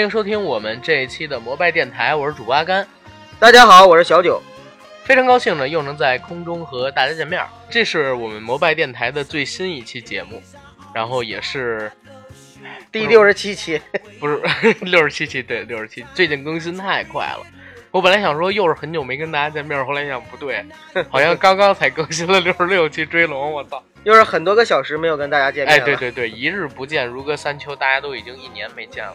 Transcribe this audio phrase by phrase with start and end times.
[0.00, 2.88] 欢迎收听我们这一期的摩拜电台，我是主播阿甘。
[3.38, 4.40] 大家好，我是小九，
[5.04, 7.44] 非常高兴呢，又能在空中和大家见面。
[7.68, 10.42] 这是我们摩拜电台的最新一期节目，
[10.94, 11.92] 然后也是
[12.90, 13.78] 第六十七期，
[14.18, 14.40] 不是
[14.80, 16.02] 六十七期，对，六十七。
[16.14, 17.46] 最近更新太快了，
[17.90, 20.64] 我本来想说又是很久没跟大家见面，后来想不对，
[21.12, 23.84] 好像刚刚才更新了六十六期追龙，我操！
[24.04, 25.76] 又是很多个小时没有跟大家见面。
[25.76, 29.14] 哎，对对对，一日不见如隔三秋，大家都已经一年没见了。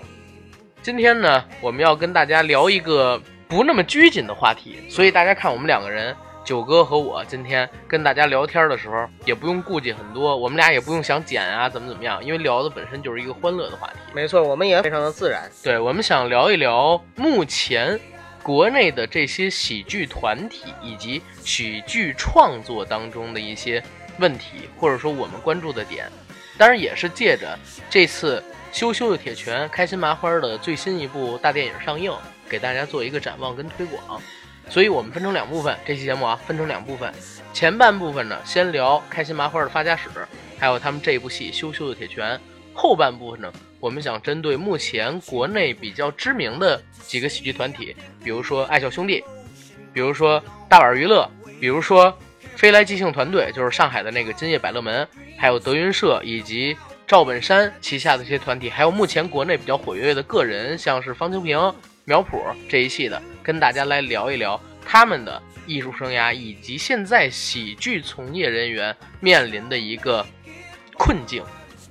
[0.86, 13.96] 今天呢，我们要跟大家聊一个不那么拘谨的话题，所以大家看我们两个人，九哥和我今天跟大家聊天的时候，也不用顾忌很多，我们俩也不用想剪啊怎么怎么样，因为聊的本身就是一个欢乐的话题。
[14.14, 15.50] 没错，我们也非常的自然。
[15.64, 18.00] 对，我们想聊一聊目前
[18.44, 23.84] 国内的这些喜剧团体以及喜剧创作当中的一些。
[24.18, 26.10] 问题或者说我们关注的点，
[26.58, 28.42] 当然也是借着这次
[28.76, 32.12] 羞羞的铁拳开心麻花的最新一部大电影上映，
[32.50, 34.22] 给大家做一个展望跟推广。
[34.70, 37.10] 所以我们分成两部分，这期节目啊分成两部分。
[37.54, 40.10] 前半部分呢，先聊开心麻花的发家史，
[40.60, 42.38] 还有他们这部戏羞羞的铁拳。
[42.74, 49.24] 后半部分呢，我们想针对目前国内比较知名的几个喜剧团体，比如说爱笑兄弟，
[49.94, 51.26] 比如说大碗娱乐，
[51.62, 52.14] 比如说。
[52.58, 55.06] 飞来即兴团队就是上海的那个今夜百乐门，
[55.38, 56.78] 还有德云社以及
[57.08, 70.26] 赵本山旗下的这些团体，还有目前国内比较活跃的个人，像是方清平、苗圃这一系的，跟大家来聊一聊他们的艺术生涯以及现在喜剧从业人员面临的一个
[70.98, 71.44] 困境，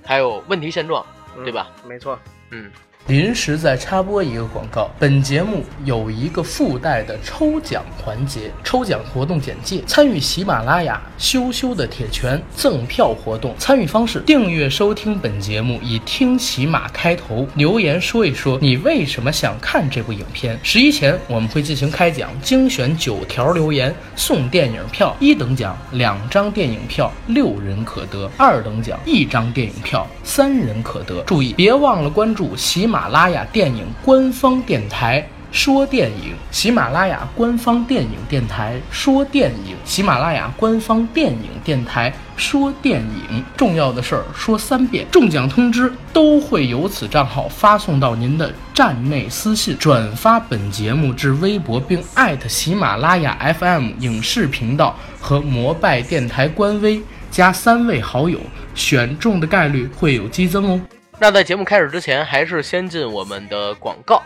[0.03, 1.05] 还有问题现状，
[1.43, 1.71] 对吧？
[1.87, 2.19] 没错，
[2.51, 2.69] 嗯。
[3.07, 20.59] 临时再插播一个广告，本节目有一个附带的抽奖环节，抽奖活动简介：参与喜马拉雅羞羞的铁拳赠票活动，参与方式：订阅收听本节目，以听喜马开头，留言说一说你为什么想看这部影片。
[20.63, 31.21] 十一前我们会进行开奖，精选九条留言送电影票，一等奖两张电影票，六人可得；二等奖一张电影票，三人可得。
[31.25, 32.94] 注意，别忘了关注喜马。
[32.95, 43.43] 喜马拉雅电影官方电台说电影，喜马拉雅官方电影电台说电影，喜马拉雅官方电影电台说电影。
[43.57, 49.77] 重要的事儿说三遍，中奖通知都会由此账号发送到您的站内私信。
[49.77, 58.39] 转发本节目至微博，并艾特喜马拉雅 FM 影视频道和摩拜电台官微，加三位好友，
[58.73, 60.79] 选中的概率会有激增哦。
[61.17, 64.21] 那在节目开始之前，还是先进我们的广告。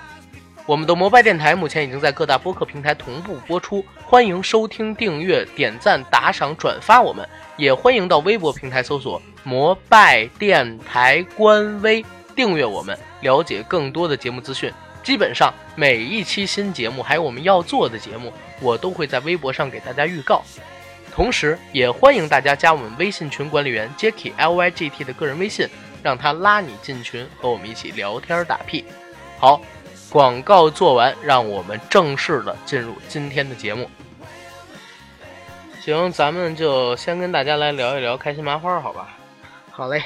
[0.65, 6.99] 我们的摩拜电台目前已经在各大播客平台同步播出，欢迎收听、订阅、点赞、打赏、转发。
[6.99, 12.03] 我们也欢迎到微博平台搜索“摩拜电台”官微
[12.35, 14.71] 订阅我们，了解更多的节目资讯。
[15.03, 20.43] 基本上每一期新节目，还有我们要做的节目，我都会在微博上给大家预告。
[21.13, 25.67] 同时，也欢迎大家加我们微信群管理员 Jacky L Y G T 的个人微信。
[26.03, 28.85] 让他拉你进群，和我们一起聊天打屁。
[29.39, 29.61] 好，
[30.09, 33.89] 广告做完，让我们正式的进入今天的节目。
[35.79, 39.17] 行，咱们就先跟大家来聊一聊开心麻花，好吧？
[39.71, 40.03] 好嘞。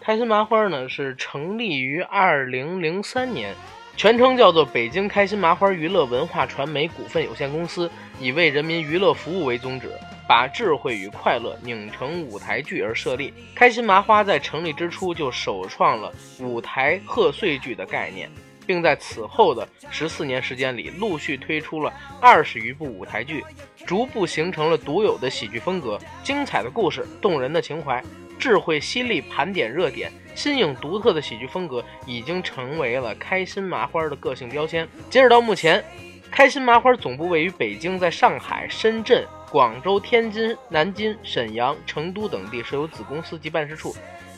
[0.00, 3.54] 开心麻花呢是成立于二零零三年，
[3.94, 9.90] 全称叫做北京开心麻花娱乐文化传媒股份有限公司，以为人民娱乐服务为宗旨。
[10.28, 13.32] 把智慧与快乐拧成舞台剧而设立。
[13.54, 18.30] 开心麻花在成立之初就首创了舞台贺岁剧的概念，
[18.66, 21.90] 并在此后的十四年时间里陆续推出了
[22.20, 23.42] 二十余部舞台剧，
[23.86, 25.98] 逐步形成了独有的喜剧风格。
[26.22, 28.04] 精彩的故事、动人的情怀、
[28.38, 34.86] 智慧犀利盘点热点、新颖独特的喜剧风格，已经成为了开心麻花的个性标签。
[35.08, 35.82] 截止到目前，
[36.30, 39.26] 开心麻花总部位于北京，在上海、深圳。
[39.50, 43.94] 广州、天津、南京、沈阳、成都等地设有子公司及办事处。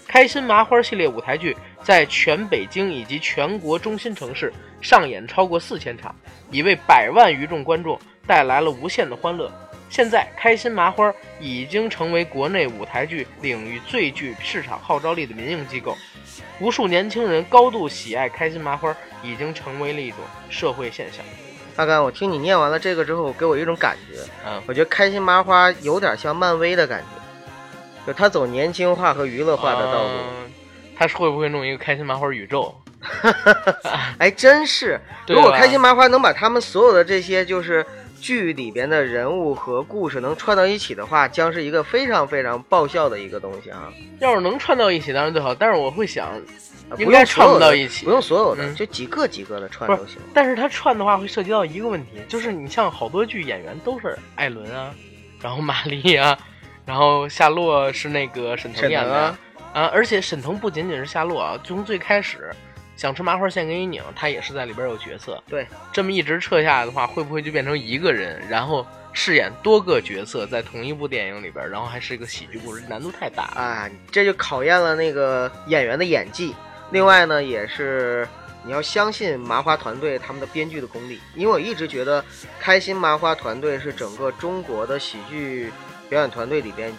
[0.06, 6.14] 开心麻花系列舞台剧在全北京以及全国中心城市上演超过四千场，
[6.50, 9.50] 已为百万余众观众带来了无限的欢乐。
[9.88, 15.96] 现在，开心麻花已经成为国内舞台剧领域最具市场号召力的民营机构，
[16.60, 20.18] 无数年轻人高度喜爱开心麻花，已经成为了一种
[20.48, 21.24] 社会现象。
[21.80, 30.10] 阿甘，我听你念完了这个之后，给我一种感觉，嗯，我觉得开心麻花有点像漫威的感觉，就他走年轻化和娱乐化的道路，
[30.94, 32.74] 他会不会弄一个开心麻花宇宙？
[34.18, 37.84] 哎，真是， 如果开心麻花能把他们所有的这些就是
[38.20, 43.88] 剧里边的人物和故事能串到一起的话，将是一个非常非常爆笑的一个东西啊！
[44.20, 45.54] 要是能串到一起，当然最好。
[45.54, 46.30] 但是我会想，
[46.98, 50.16] 应该串不到一起，不用所有的，就几个几个的串都行。
[50.34, 54.94] 但是他串的话会涉及到一个问题，就是你像好多剧演员都是艾伦啊，
[55.40, 56.36] 然后玛丽啊，
[56.84, 59.34] 然后夏洛是那个沈腾演的
[59.72, 62.50] 啊，而且沈腾不仅仅是夏洛啊，从最开始
[62.96, 65.42] 想吃麻花献给你拧，他也是在里边有角色。
[65.48, 68.86] 对，这么一直撤下来的话，会不会就变成一个人，然后？
[69.12, 73.90] 饰演多个角色在同一部电影里边，然后还是一个喜剧故事，难度太大啊！
[74.08, 76.54] 这就考验了那个演员的演技。
[76.90, 78.26] 另外呢，也是
[78.64, 82.24] 你要相信麻花团队他们的编剧的功力，因为我一直觉得
[82.58, 85.72] 开心麻花团队是整个中国的喜剧
[86.08, 86.92] 表演团队里边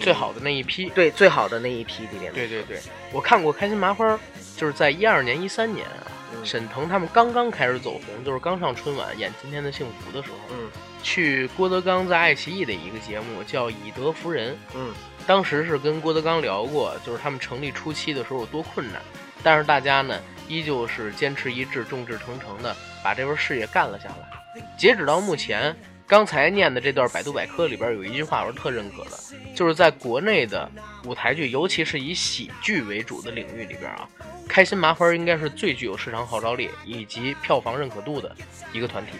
[0.00, 0.88] 最好的那一批。
[0.90, 2.32] 对，最好的那一批里边。
[2.32, 2.80] 对对对，
[3.12, 4.18] 我看过开心麻花，
[4.56, 6.06] 就是在一二年、一三年啊，
[6.44, 10.36] 沈腾他们刚刚开始走红，就是刚上春晚演《今天的幸福》的时候。
[10.50, 10.68] 嗯。
[11.02, 14.92] 去郭德纲在爱奇艺的一个节目叫《以德服人》，嗯，
[15.24, 19.00] 当时是跟郭德纲聊过，就是他们成立初期的时候有多困难，
[19.42, 24.62] 但是大家呢依旧是坚持一致、众志成城的把这份事业干了下来。
[24.76, 29.18] 截止到目前，刚才念的这段百度百科里边有一句话我是特认可的，
[29.54, 30.70] 就是在国内的
[31.04, 34.08] 舞台剧，尤其是以喜剧为主的领域里边啊，
[34.48, 38.34] 开心麻花应该是最具有市场号召力以及票房认可度的
[38.72, 39.12] 一个团体，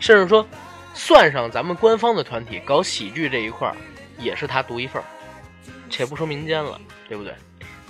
[0.00, 0.46] 甚至说。
[0.98, 3.76] 算上咱们官方的团体搞喜剧这一块儿，
[4.18, 5.04] 也是他独一份儿，
[5.90, 7.34] 且不说民间了，对不对？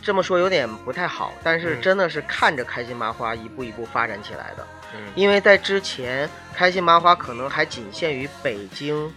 [0.07, 4.65] 这么说有点不太好，但是真的是看着开心麻花一步一步发展起来的。
[4.95, 9.13] 嗯，因为在之前，开心麻花可能还仅限于北京，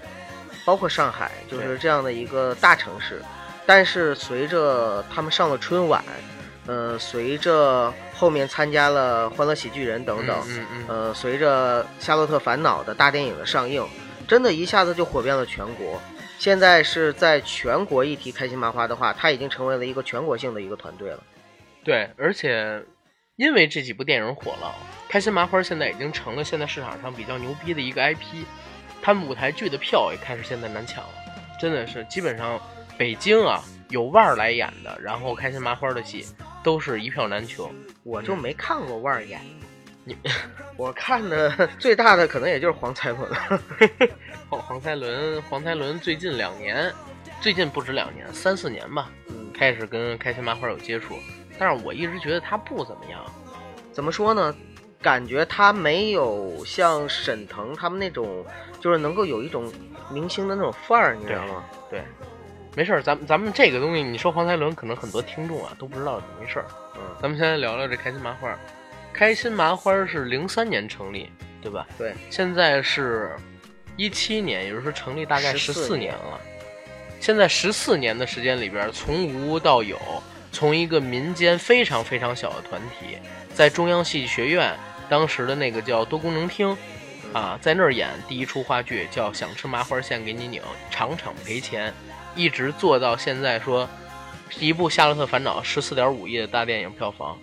[0.65, 3.21] 包括上海，就是这样的一个大城市。
[3.67, 6.03] 但是随着他们上了春晚。
[6.65, 13.83] 呃，随着后面参加了《欢乐喜剧人》等等，嗯嗯，呃，随着《夏洛特烦恼》的大电影的上映，
[14.27, 15.99] 真的一下子就火遍了全国。
[16.39, 21.21] 现在是在全国一提开心麻花的话，它已经成为了一个全国性的一个团队了。
[21.83, 22.81] 对，而且
[23.35, 24.73] 因为这几部电影火了，
[25.09, 28.45] 开心麻花现在已经成了现在市场上比较牛逼的一个 IP。
[29.01, 31.09] 他们舞台剧的票也开始现在难抢了，
[31.59, 32.59] 真的是基本上
[32.97, 36.25] 北京啊有腕儿来演的，然后开心麻花的戏。
[36.61, 37.71] 都是一票难求，
[38.03, 39.39] 我就没看过腕儿演。
[40.03, 40.17] 你，
[40.75, 43.61] 我看的最大的可能也就是黄才伦了。
[44.49, 46.91] 黄黄才伦，黄才伦最近两年，
[47.39, 51.15] 最近不止两年，三四年吧，嗯开始跟开心麻花有接触。
[51.59, 53.23] 但是我一直觉得他不怎么样。
[53.91, 54.55] 怎么说呢？
[55.01, 58.43] 感觉他没有像沈腾他们那种，
[58.81, 59.71] 就是能够有一种
[60.11, 61.63] 明星的那种范儿，你知道吗？
[61.89, 62.01] 对。
[62.75, 66.65] 没事儿，咱们咱们这个东西，你说黄才伦，可能很多听众啊都不知道怎么回事儿。
[66.95, 68.57] 嗯，咱们先来聊聊这开心麻花。
[69.13, 71.29] 开心麻花是零三年成立，
[71.61, 71.85] 对吧？
[71.97, 72.13] 对。
[72.29, 73.35] 现在是
[73.99, 76.39] 一七年，也就是说成立大概十四年了。
[77.19, 79.99] 现在十四年的时间里边，从无到有，
[80.53, 83.17] 从一个民间非常非常小的团体，
[83.53, 84.73] 在中央戏剧学院
[85.09, 86.77] 当时的那个叫多功能厅
[87.33, 91.93] 啊，在那儿演第一出话剧叫《想吃麻花馅给你拧》，场场赔钱。
[92.37, 93.85] 一直做到现在，说
[94.61, 97.37] 一部《夏洛特烦恼》十四点五亿的大电影票房，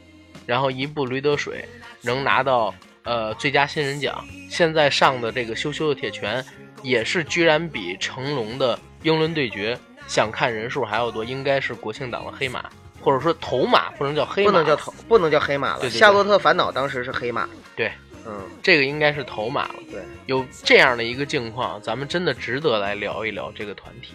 [0.46, 1.68] 然后一部《驴得水》
[2.06, 2.74] 能拿到
[3.06, 4.22] 呃最佳新人奖。
[4.50, 6.42] 现在上的这个《羞羞的铁拳》
[6.82, 9.74] 也是居然比成龙的《英伦对决》
[10.06, 12.68] 想看人数还要多，应该是国庆档的黑马，
[13.00, 15.84] 或者说头马，不能叫黑马，不能叫头，不能叫黑马了。
[15.90, 17.90] 《夏洛特烦恼》当时是黑马，对，
[18.24, 19.74] 嗯，这个应该是头马了。
[19.90, 24.14] 对，有这样的一个境况，咱们真的值得来聊一聊这个团体。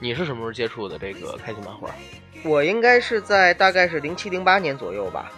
[0.00, 1.88] 你是什么时候接触的这个开心麻花？
[2.44, 5.30] 我应该是在大概是零七零八年左右吧。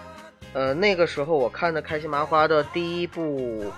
[0.56, 3.70] 呃，那个时候我看的开心麻花的第一部，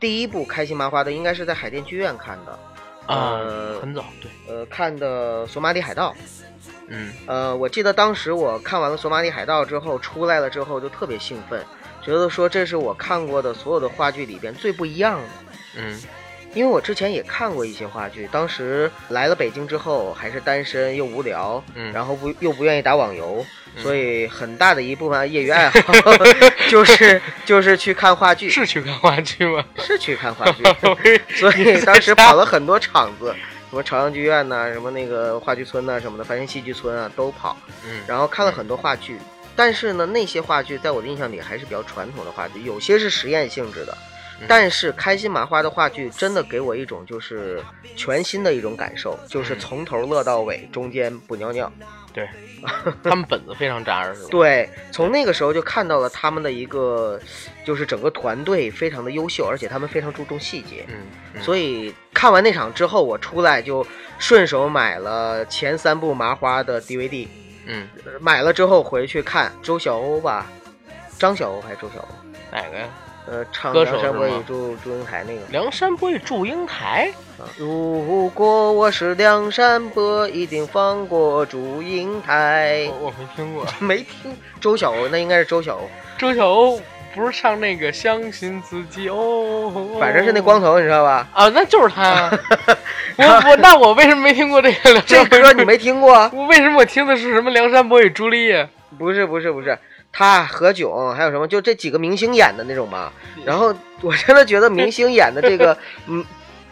[0.00, 2.58] 第一部开心麻花的应该是在海淀剧院看的。
[3.06, 4.28] 呃，很早，对。
[4.48, 6.10] 呃，看的《索马里海盗》。
[6.88, 7.12] 嗯。
[7.26, 11.64] 呃，我记得当时我看完了《索马里海盗》之后，出来了之后就特别兴奋，
[12.02, 15.28] 觉得说这是我看过的所有的话剧里边最不一样的。
[15.76, 16.00] 嗯。
[16.56, 23.44] 因为我之前也看过一些话剧，当时来了北京之后还是单身又无聊，嗯，然后不又不愿意打网游，
[23.76, 25.78] 所以很大的一部分业余爱好
[26.70, 29.62] 就是就是去看话剧，是去看话剧吗？
[29.76, 30.64] 是去看话剧，
[31.36, 33.34] 所以当时跑了很多场子，
[33.68, 39.18] 什么朝阳剧院呐，什么那个话剧村呐，什么的，繁星戏剧村啊都跑，嗯，然后看了很多话剧，
[39.54, 43.94] 但是呢，那些话剧在我的印象里还是比较传统的话剧，有些是实验性质的。
[44.46, 47.62] 但是开心麻花的话剧真的给我一种就是
[47.96, 51.72] 全新的一种感受，就是从头乐到尾，中间不尿尿。
[52.12, 52.28] 对，
[53.04, 54.26] 他们本子非常扎实。
[54.28, 57.20] 对，从那个时候就看到了他们的一个，
[57.64, 60.86] 就是整个团队非常的优秀，而且他们非常注重细节。
[60.88, 63.86] 嗯，所以看完那场之后，我出来就
[64.18, 67.28] 顺手买了前三部麻花的 DVD，
[67.66, 67.86] 嗯，
[68.20, 70.46] 买了之后回去看周晓鸥吧，
[71.18, 72.06] 张小鸥还是周晓鸥？
[72.50, 72.88] 哪个呀？
[73.26, 75.40] 呃，唱《歌手梁山伯与祝祝英台》那个。
[75.50, 77.10] 梁山伯与祝英台。
[77.38, 82.88] 啊如果我是梁山伯，一定放过祝英台。
[83.00, 83.66] 我我没听过。
[83.80, 85.80] 没听周晓鸥，那应该是周晓鸥，
[86.16, 86.80] 周晓鸥
[87.14, 91.26] 不是唱那个相信自己哦，反正是那光头，你知道吧？
[91.34, 92.38] 啊，那就是他啊。
[93.18, 95.38] 我我那我为什么没听过这个梁这山伯？
[95.40, 96.30] 歌你没听过？
[96.32, 98.68] 我为什么我听的是什么梁山伯与朱丽叶？
[98.98, 99.78] 不是不是不是，
[100.16, 103.12] 他何炅还有什么，就这几个明星演的那种嘛。
[103.44, 105.76] 然后我真的觉得明星演的这个，
[106.08, 106.24] 嗯，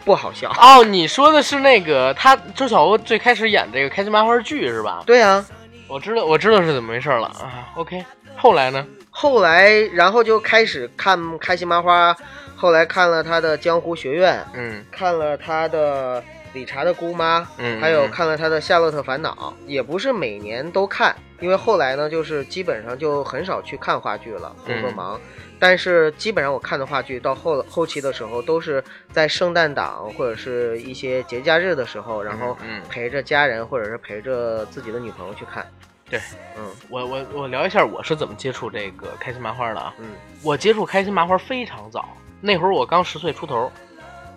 [0.03, 0.51] 不好笑。
[0.59, 5.03] 哦，你说的是那个他周晓鸥最开始演这个开心麻花剧是吧？
[5.05, 5.45] 对啊，
[5.87, 7.69] 我知道我知道是怎么回事了啊。
[7.75, 8.03] OK，
[8.35, 8.83] 后来呢？
[9.11, 12.13] 后来然后就开始看开心麻花，
[12.55, 16.19] 后来看了他的《江湖学院》，嗯看了他的
[16.53, 25.21] 《理查的姑妈》，嗯，还有嗯看了他的《夏洛特烦恼》，也不是每年都看，因为后来呢，就是基本上就很少去看话剧了，工作嗯忙。
[25.57, 35.65] 但是基本上我看的话剧到后后期的时候，都是在圣诞档或者是一些节假日的时候，然后嗯，陪着家人或者是陪着自己的女朋友去看。
[36.09, 36.19] 对，
[36.57, 39.93] 嗯我我我聊一下我是怎么接触这个开心麻花的啊。
[39.97, 40.09] 嗯
[40.43, 42.09] 我接触开心麻花非常早，
[42.41, 43.71] 那会儿我刚十岁出头，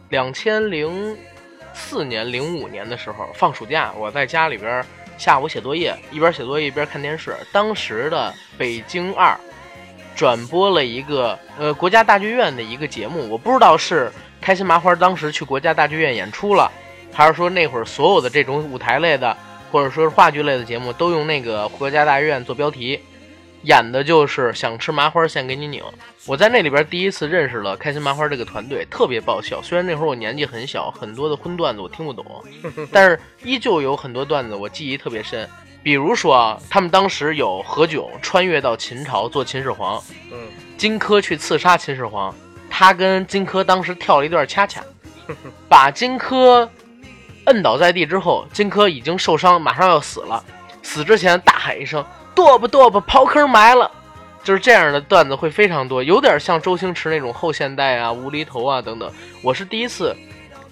[0.09, 1.17] 两千零
[1.75, 4.85] 四年、零五年的时候放暑假，我在家里边
[5.19, 7.37] 下午写作业，一边写作业一边看电视。
[7.53, 9.39] 当时的北京二
[10.15, 14.11] 转播了一个呃国家大剧院的一个节目，我不知道是
[14.41, 16.71] 开心麻花当时去国家大剧院演出了，
[17.13, 19.37] 还是说那会儿所有的这种舞台类的
[19.73, 22.99] 或者说是话剧类的节目都用那个国家大剧院做标题。
[23.63, 25.83] 演的就是想吃麻花现给你拧。
[26.27, 29.61] 我在那里边第一次认识了开心麻花这个团队，特别爆笑。
[29.63, 32.45] 虽然那会儿我年纪很小，很多的荤段子我听不懂，
[32.93, 35.49] 但是依旧有很多段子我记忆特别深。
[35.83, 42.35] 比如说啊，他们当时有何炅穿越到秦朝做秦始皇，嗯，荆轲去刺杀秦始皇，
[42.69, 44.83] 他跟荆轲当时跳了一段恰恰，
[45.69, 46.69] 把荆轲
[47.45, 50.45] 摁倒在地之后，荆轲已经受伤，马上要死了，
[50.83, 52.05] 死之前大喊一声。
[52.39, 53.91] 剁吧剁吧，刨坑埋了，
[54.45, 59.13] 就是这样的段子会非常多，有点像周星驰那种后现代啊、无厘头啊等等。
[59.43, 60.15] 我是第一次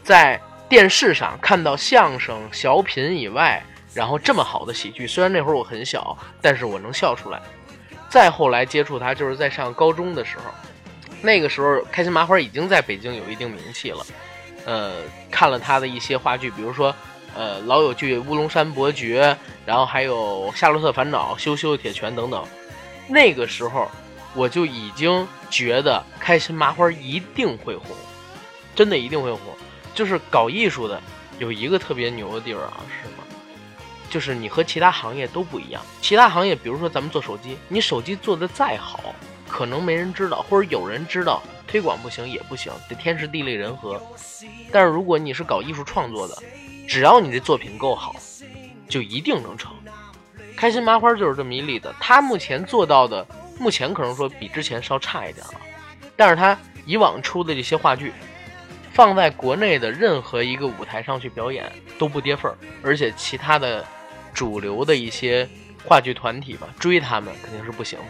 [0.04, 3.61] 在电视上看到相声、小品以外，
[3.92, 5.08] 然后这么好的喜剧。
[5.08, 7.42] 虽然那会儿我很小，但是我能笑出来。
[8.08, 10.44] 再后来接触他，就是在上高中的时候，
[11.20, 14.06] 那个时候开心麻花已经在北京有一定名气了。
[14.66, 14.92] 呃，
[15.32, 16.94] 看了他的一些话剧，比如说。
[17.37, 19.33] 呃，老友剧《乌龙山伯爵》，
[19.66, 22.43] 然后还有《夏洛特烦恼》《羞羞的铁拳》等等。
[23.07, 23.90] 那个时候，
[24.35, 27.95] 我就已经觉得开心麻花一定会红，
[28.75, 29.40] 真的一定会红。
[29.95, 31.00] 就是搞艺术的
[31.38, 33.23] 有一个特别牛的地方啊，是什么？
[34.09, 35.83] 就是你和其他行业都不一样。
[36.00, 39.14] 其他行业，比如说咱们做手机，你手机做的再好，
[39.49, 44.00] 可能没人知道，或者有人知道，推广不行也不行，得天时地利人和。
[44.71, 46.37] 但是如果你是搞艺术创作的，
[46.87, 48.14] 只要你这作品够好，
[48.88, 49.73] 就一定能成。
[50.57, 51.95] 开心麻花就是这么一例子。
[52.00, 53.26] 他目前做到的，
[53.59, 55.55] 目前可能说比之前稍差一点了，
[56.16, 58.12] 但是他以往出的这些话剧，
[58.93, 63.85] 放在国内的任何一个舞台上去表演都不跌份儿，而且其他的
[64.33, 65.47] 主流的一些
[65.85, 68.05] 话剧团体吧，追他们肯定是不行的。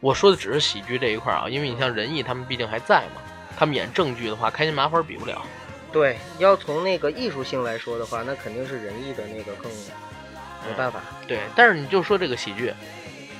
[0.00, 3.22] 我说的只是喜剧这一块啊，因为你像仁义他们毕竟还在嘛，
[3.56, 5.40] 他们演正剧的话，开心麻花比不了。
[5.92, 9.70] 对，要从那个艺术性来说的话，那肯定是仁义的那个更
[10.66, 11.02] 没办法。
[11.28, 12.72] 对，但是你就说这个喜剧，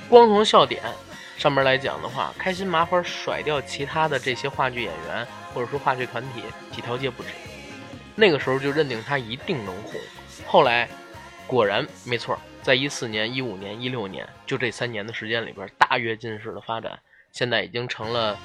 [0.07, 0.83] 光从笑点
[1.39, 7.31] 上面来讲的话，开心麻花甩掉其他的这些话剧演员或者说话剧团体几条街不止。
[8.15, 9.99] 那个时候就认定他一定能红。
[10.47, 10.87] 后来
[11.47, 16.99] 果然没错，在一四年、一五年、一六年，就这三年的时间里边，大跃进式的发展，
[17.33, 18.39] 现在已经成了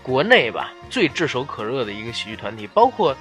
[0.00, 3.16] 国内吧最炙手可热的一个喜剧团体，包括。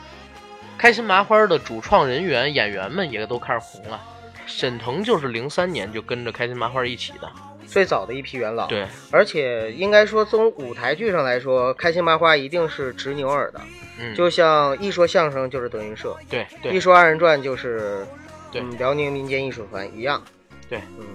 [0.77, 3.99] 开心麻花的主创人员、演员们也都开始红了。
[4.45, 7.29] 沈腾就是零三年就跟着开心麻花一起的，
[7.65, 8.67] 最早的一批元老。
[8.67, 13.59] 对，而且应该说从舞台剧上来说，开心麻花一定是直牛耳的。
[13.99, 18.05] 嗯，就像一说相声就是德云社，对对，一说二人转就是
[18.51, 20.23] 对嗯辽宁民间艺术团一样。
[20.69, 21.05] 对，嗯，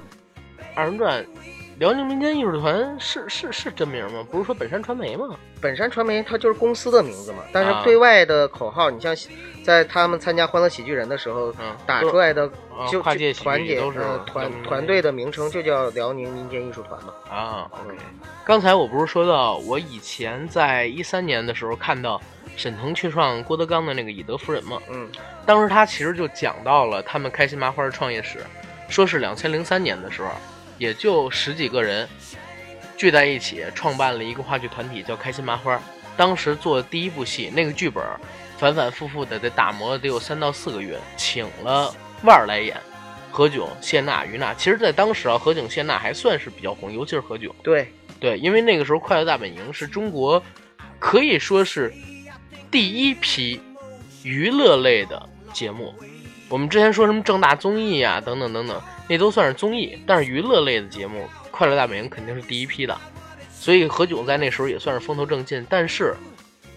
[0.74, 1.24] 二人转，
[1.78, 4.24] 辽宁民间艺术团是是是真名吗？
[4.30, 5.36] 不是说本山传媒吗？
[5.60, 9.14] 本山传媒它就是公司的名字嘛，但啊是对外的口号，你像
[9.64, 13.32] 在他们参加《欢乐喜剧人》的时候嗯，打出来的啊就团结
[13.80, 17.12] 都是呃团团队的名称就叫辽宁民间艺术团嘛。
[17.28, 17.96] 啊，OK。
[18.44, 22.20] 刚才我不是说到我以前在一三年的时候看到
[22.56, 24.78] 沈腾去上郭德纲的那个《以德服人》嘛？
[24.90, 25.08] 嗯
[25.44, 28.38] 当时他其实就讲到了他们开心麻花的创业史，
[28.88, 30.30] 说是两千零三年的时候，
[30.82, 32.08] 也就十几个人
[32.96, 35.80] 聚在一起创办了一个话剧团体，叫开心麻花。
[36.16, 38.02] 当时做的第一部戏，那个剧本
[38.58, 42.76] 反反复复的得打磨了得有三到四个月，请了腕儿来演，
[43.30, 44.52] 何炅、谢娜、于娜。
[44.54, 47.52] 其实，在当时啊，何炅、谢娜还算是比较红，尤其是何炅。
[47.62, 47.86] 对，
[48.18, 50.42] 对，因为那个时候《快乐大本营》是中国
[50.98, 51.94] 可以说是
[52.72, 53.60] 第一批
[54.24, 55.94] 娱乐类的节目。
[56.48, 62.98] 我们之前说什么正大综艺啊，等等等等，那都算是综艺，但是娱乐类的节目，《快乐大本营》肯定是第一批的。
[63.50, 66.16] 所以何炅在那时候也算是风头正劲，但是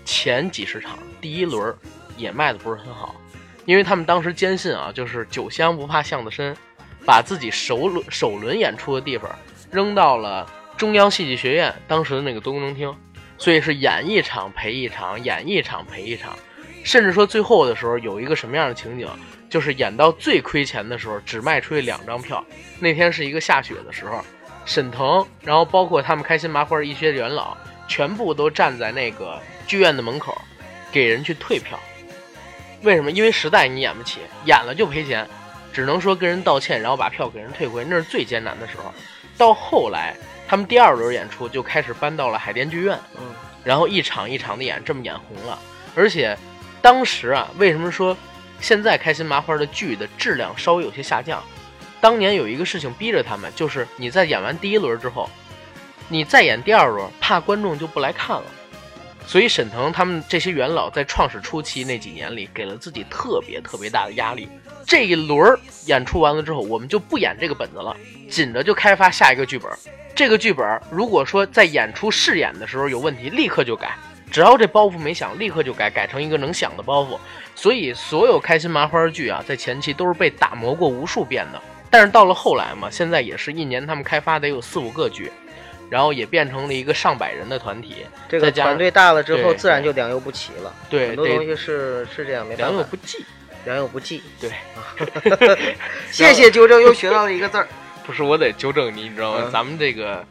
[0.04, 1.74] 前几十场第一轮
[2.18, 3.16] 也卖的不是很好，
[3.64, 6.54] 因为他们当时坚信啊，就是酒香不怕巷子深，
[7.06, 9.34] 把自己首轮首轮演出的地方
[9.72, 12.94] 扔到了中央戏剧学院当时的那个多功能厅，
[13.38, 16.38] 所以是演一场赔一场，演一场赔一场，
[16.84, 19.08] 甚至说最后的时候有一个什么样的情景，
[19.56, 22.44] 就是演到最亏钱的时候只卖出去两张票，
[22.78, 24.22] 那天是一个下雪的时候。
[24.66, 27.56] 沈腾，然后包括他们开心麻花一些元老，
[27.88, 30.38] 全部都站在那个剧院的门口，
[30.92, 31.80] 给人去退票。
[32.82, 33.10] 为什么？
[33.10, 35.26] 因为实在你演不起，演了就赔钱，
[35.72, 37.86] 只能说跟人道歉，然后把票给人退回。
[37.86, 38.94] 那是最艰难的时候。
[39.38, 40.18] 到后来，
[40.50, 43.34] 他们第二轮演出就开始搬到了海淀剧院，嗯，
[43.64, 45.58] 然后一场一场的演，这么演红了。
[45.96, 46.38] 而且，
[46.82, 48.18] 当时啊，为什么说
[48.60, 51.44] 现在开心麻花的剧的质量稍微有些下降？
[52.02, 55.30] 当年有一个事情逼着他们，就是你在演完第一轮之后，
[56.08, 58.46] 你再演第二轮，怕观众就不来看了。
[59.28, 64.48] 所以沈腾他们这些元老在创始初期那几年里，给了自己特别特别大的压力。
[64.86, 67.96] 这一轮演出完了之后，我们就不演这个本子了，
[68.30, 69.72] 紧着就开发下一个剧本。
[70.14, 73.98] 这个剧本如果说在演出试演的时候有问题，立刻就改。
[74.32, 77.18] 只要这包袱没响，立刻就改，改成一个能响的包袱。
[77.56, 81.62] 所以所有开心麻花剧啊，在前期都是被打磨过无数遍的。
[81.90, 85.32] 但是到了后来嘛，现在也是一年他们开发得有四五个剧，
[85.90, 88.06] 然后也变成了一个上百人的团体。
[88.28, 90.74] 这个团队大了之后，自然就良莠不齐了。
[90.90, 92.74] 对，很多东西是是这样，没办法。
[92.74, 93.26] 良莠不济，
[93.64, 94.22] 良莠不济。
[94.42, 94.52] 对，
[96.12, 97.68] 谢谢纠正，又学到了一个字儿。
[98.06, 99.50] 不是我得纠正你，你知道吗？
[99.52, 100.26] 咱们这个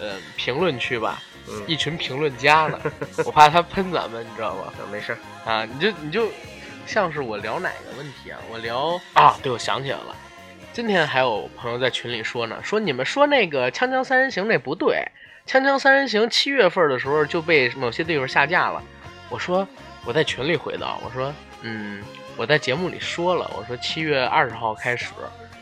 [0.00, 1.20] 呃评论区吧，
[1.66, 2.78] 一群评论家呢，
[3.24, 4.72] 我怕他喷咱们，你知道吗？
[4.90, 6.28] 没事啊，你就你就
[6.86, 8.38] 像是我聊哪个问题啊？
[8.50, 10.16] 我聊啊，对，我想起来了。
[10.72, 15.04] 今天还有朋友在群里说呢，说你们说那个《锵锵三人行》那不对，
[15.50, 18.80] 《锵锵三人行》七月份的时候就被某些地方下架了。
[19.28, 19.66] 我说
[20.04, 22.02] 我在群里回道，我说嗯，
[22.36, 25.06] 我在节目里说了，我说七月二十号开始，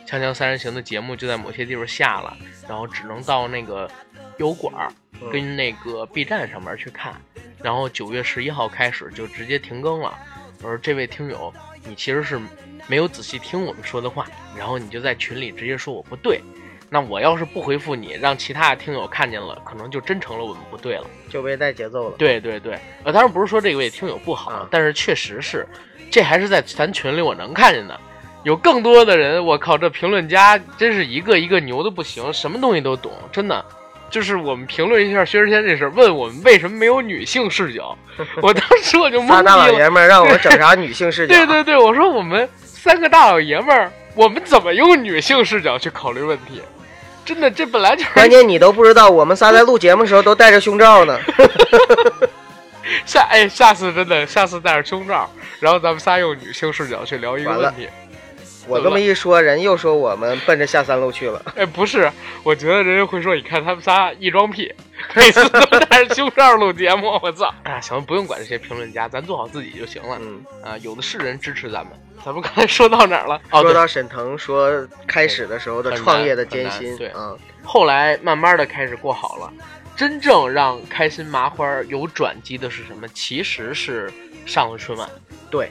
[0.08, 2.36] 《锵锵三人行》的节目就在某些地方下了，
[2.68, 3.90] 然后只能到那个
[4.38, 4.72] 油管
[5.32, 7.14] 跟那个 B 站上面去看，
[7.62, 10.16] 然后九月十一号开始就直接停更了。
[10.62, 11.52] 我说这位听友，
[11.84, 12.40] 你其实是。
[12.88, 14.24] 没有仔细听我们说的话，
[14.56, 16.40] 然后你就在群里直接说我不对，
[16.88, 22.16] 那我要是不回复你，让其他的听友看见了，可能就真成了我们不对了，就被带节奏了。
[22.16, 25.66] 对对对，呃，当然不是说这位听友不好，但是确实是，
[26.12, 28.00] 这还是在咱群里我能看见的，
[28.44, 33.64] 有更多的人，我靠，这评论家真是一个一个牛的不行，什么东西都懂，真的。
[34.16, 37.94] 就是我们评论一下薛之谦这事，问我们为什么没有女性视角，
[38.40, 39.42] 我当时我就懵逼了。
[39.42, 41.34] 大老爷们儿让我整啥女性视角？
[41.34, 42.48] 对对对，我说我们。
[42.64, 46.62] 三个大老爷们儿，我们怎么用女性视角去考虑问题？
[47.26, 48.10] 真的，这本来就是。
[48.14, 51.20] 关键你都不知道，我们仨在录节目的时候都戴着胸罩呢。
[53.04, 57.86] 下哎，下次真的，下次戴着胸罩，然后咱们仨用女性视角去聊一个问题。
[58.68, 61.40] 我这么一说，人又说我们奔着下三路去了。
[61.56, 62.10] 哎，不是，
[62.42, 64.72] 我觉得人家会说，你看他们仨一装癖，
[65.14, 67.18] 每次都戴着胸罩录节目。
[67.22, 67.52] 我操！
[67.62, 70.18] 啊，行了，不用管这些评论家，咱做好自己就行了。
[70.20, 71.92] 嗯啊，有的是人支持咱们。
[72.24, 73.40] 咱们刚才说到哪儿了？
[73.50, 79.52] 说到沈腾说开始的时候的创业的艰辛，对，嗯，后来慢慢的开始过好了。
[79.94, 83.06] 真正让开心麻花有转机的是什么？
[83.14, 84.12] 其实是
[84.44, 85.08] 上了春晚。
[85.50, 85.70] 对，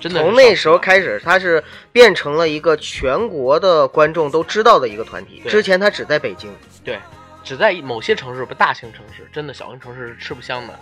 [0.00, 5.42] 真的从那时候开始，他是变成了一个全国的观众都知道的一个团体。
[5.48, 6.54] 之前他只在北京，
[6.84, 6.98] 对，
[7.42, 10.78] 只在某些城市，不大型城市，真的小型城市是吃不香的。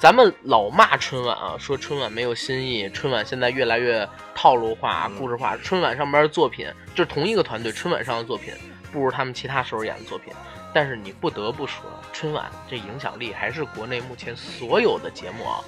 [0.00, 5.56] 咱们老骂春晚啊，说春晚没有新意，春晚现在越来越套路化、故事化。
[5.58, 8.52] 春晚上边的作品就是同一个团队，春晚上的作品
[8.92, 10.32] 不如他们其他时候演的作品。
[10.74, 15.62] 但是你不得不说，春晚这影响力还是国内目前所有的节目啊，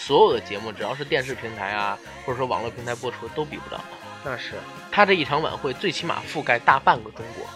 [0.00, 3.84] 所有的节目只要是电视平台啊，或者说网络平台播出都比不了。
[4.24, 4.54] 那是，
[4.90, 7.46] 他这一场晚会最起码覆盖大半个中国，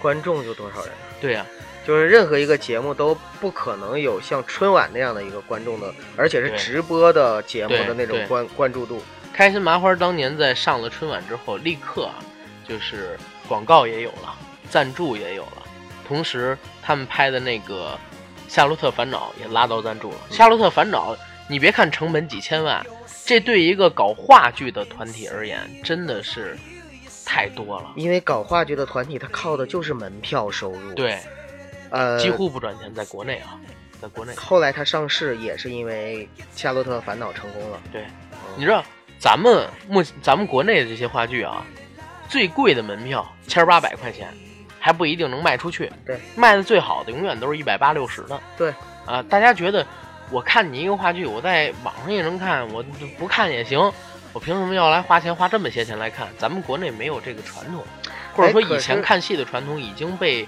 [0.00, 0.92] 观众有多少人？
[1.20, 1.44] 对呀。
[1.86, 9.02] 就是任何一个节目都不可能有像春晚那样的一个观众的，而且是直播的节目的那种关关注度。
[9.32, 12.20] 开心麻花当年在上了春晚之后，立刻啊，
[12.68, 14.34] 就是广告也有了，
[14.68, 15.62] 赞助也有了，
[16.06, 17.98] 同时他们拍的那个
[18.52, 20.16] 《夏洛特烦恼》也拉到赞助了。
[20.34, 21.14] 《夏洛特烦恼》，
[21.48, 22.84] 你别看成本几千万，
[23.24, 26.56] 这对一个搞话剧的团体而言，真的是
[27.24, 27.92] 太多了。
[27.96, 31.18] 因为搞话剧的团体，它靠的就是门票收入。，对，
[31.90, 33.58] 呃，几乎不赚钱，在国内啊，
[34.00, 34.34] 在国内。
[34.34, 37.80] 后来它上市也是因为《夏洛特烦恼》成功了。
[37.90, 38.04] 对，
[38.56, 38.84] 你知道
[39.18, 41.64] 咱们目咱们国内的这些话剧啊，
[42.28, 44.28] 最贵的门票千八百块钱，
[44.78, 45.90] 还不一定能卖出去。
[46.04, 48.38] 对，卖的最好的永远都是一百八六十的。
[48.56, 48.72] 对，
[49.06, 49.86] 啊，大家觉得
[50.30, 52.82] 我看你一个话剧，我在网上也能看，我
[53.18, 53.78] 不看也行，
[54.32, 56.28] 我凭什么要来花钱花这么些钱来看？
[56.36, 57.82] 咱们国内没有这个传统，
[58.34, 60.46] 或者说以前看戏的传统已经被，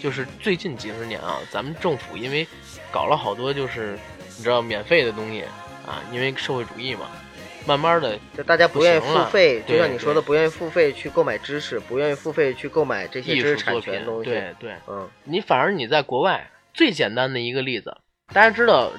[0.00, 2.46] 就是最近几十年啊，咱们政府因为
[2.90, 3.98] 搞了好多就是
[4.36, 5.42] 你知道免费的东西
[5.86, 7.06] 啊，因为社会主义嘛，
[7.66, 14.30] 慢慢的就大家不愿意付费，就像你说的，不愿意付费去购买知识，不愿意付费去购买这些艺知识产术作品权东，西。
[14.30, 17.96] 对对，嗯，你反而你在国外最简单的一个例子，
[18.32, 18.90] 大家知道，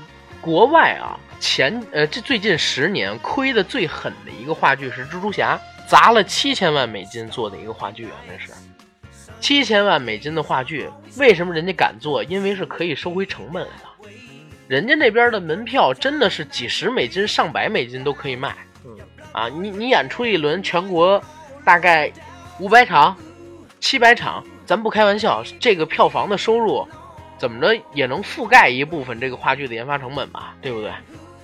[0.41, 8.51] 国外啊前呃这最近十年亏的最狠的一个话剧是蜘蛛侠，砸了七千万美金做的一个话剧啊，那是
[9.39, 12.23] 七千万美金的话剧，为什么人家敢做？
[12.23, 13.71] 因为是可以收回成本的。
[14.67, 18.55] 人家那边的门票真的是几十美金、上百美金都可以卖。
[18.85, 18.97] 嗯
[19.31, 21.21] 啊，你你演出一轮，全国
[21.65, 22.11] 大概
[22.59, 23.15] 五百场、
[23.79, 26.87] 七百场，咱不开玩笑，这个票房的收入
[27.41, 30.91] 怎么着也能覆盖一部分这个话剧的研发成本吧，对不对？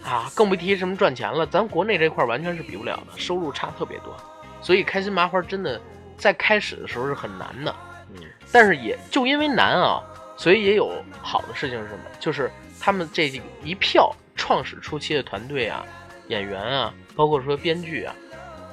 [0.04, 4.16] 啊，更不提什么赚钱了，咱国内这块完全是比不了的，收入差特别多，
[4.62, 5.82] 所以开心麻花真的
[6.16, 7.76] 在开始的时候是很难的，
[8.14, 10.00] 嗯，但是也就因为难啊，
[10.38, 12.04] 所以也有好的事情是什么？
[12.20, 13.28] 就是他们这
[13.64, 15.84] 一票创始初期的团队啊、
[16.28, 18.14] 演员啊，包括说编剧啊，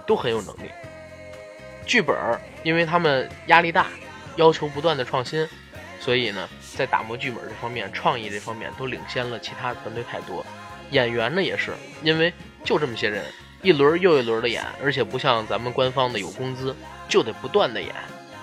[0.07, 0.69] 都很有能力。
[1.87, 3.87] 剧本儿，因为他们压力大，
[4.37, 5.49] 要求不断的创新，
[5.99, 10.45] 所以呢，在打磨剧本这方面、创意这方面都领先了其他团队太多。
[10.91, 12.33] 演员呢也是，因为
[12.63, 13.25] 就这么些人，
[13.63, 16.75] 一轮又一轮的演，而且不像咱们官方的有工资，
[17.09, 17.95] 就得不断的演，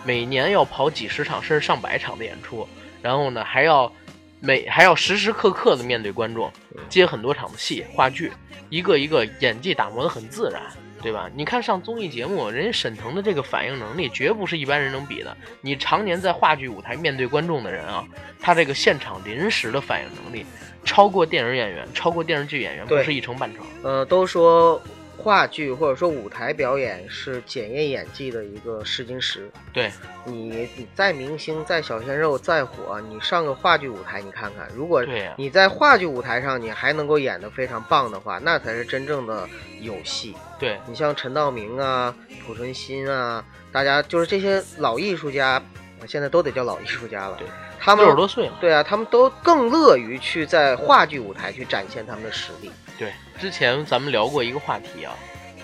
[0.03, 2.67] 每年要跑几十场甚至上百场的演出，
[3.01, 3.91] 然后呢还要
[4.39, 6.51] 每还要时时刻刻的面对观众，
[6.89, 8.31] 接很多场的戏、话剧，
[8.69, 10.63] 一个一个演技打磨的很自然。
[11.01, 11.29] 对吧？
[11.35, 15.35] 你看上综艺节目，人家沈腾的这个反应能力绝不是一般人能比的。
[15.61, 18.05] 你常年在话剧舞台面对观众的人啊，
[18.39, 20.45] 他这个现场临时的反应能力，
[20.83, 23.65] 超过电影演员，超过电视剧演员，不是一成半成。
[23.83, 24.81] 呃，都说
[25.17, 29.51] 话剧或者说舞台表演是检验演技的一个试金石。
[29.71, 29.91] 对，
[30.25, 35.03] 你你再明星、再小鲜肉、再火，你上个话剧舞台，你看看，如果
[35.37, 39.47] 你在话剧舞台上你还能够演得非常棒的话，那才是真正的
[39.79, 40.35] 有戏。
[40.59, 42.15] 对，你像陈道明啊、
[42.47, 45.61] 濮存昕啊，大家就是这些老艺术家，
[46.01, 47.47] 我现在都得叫老艺术家了对。
[47.83, 48.53] 他们六十多岁了。
[48.61, 52.71] 对啊，他们都更乐于去在话剧舞台去展现他们的实力。
[53.01, 55.11] 对，之前咱们聊过一个话题啊，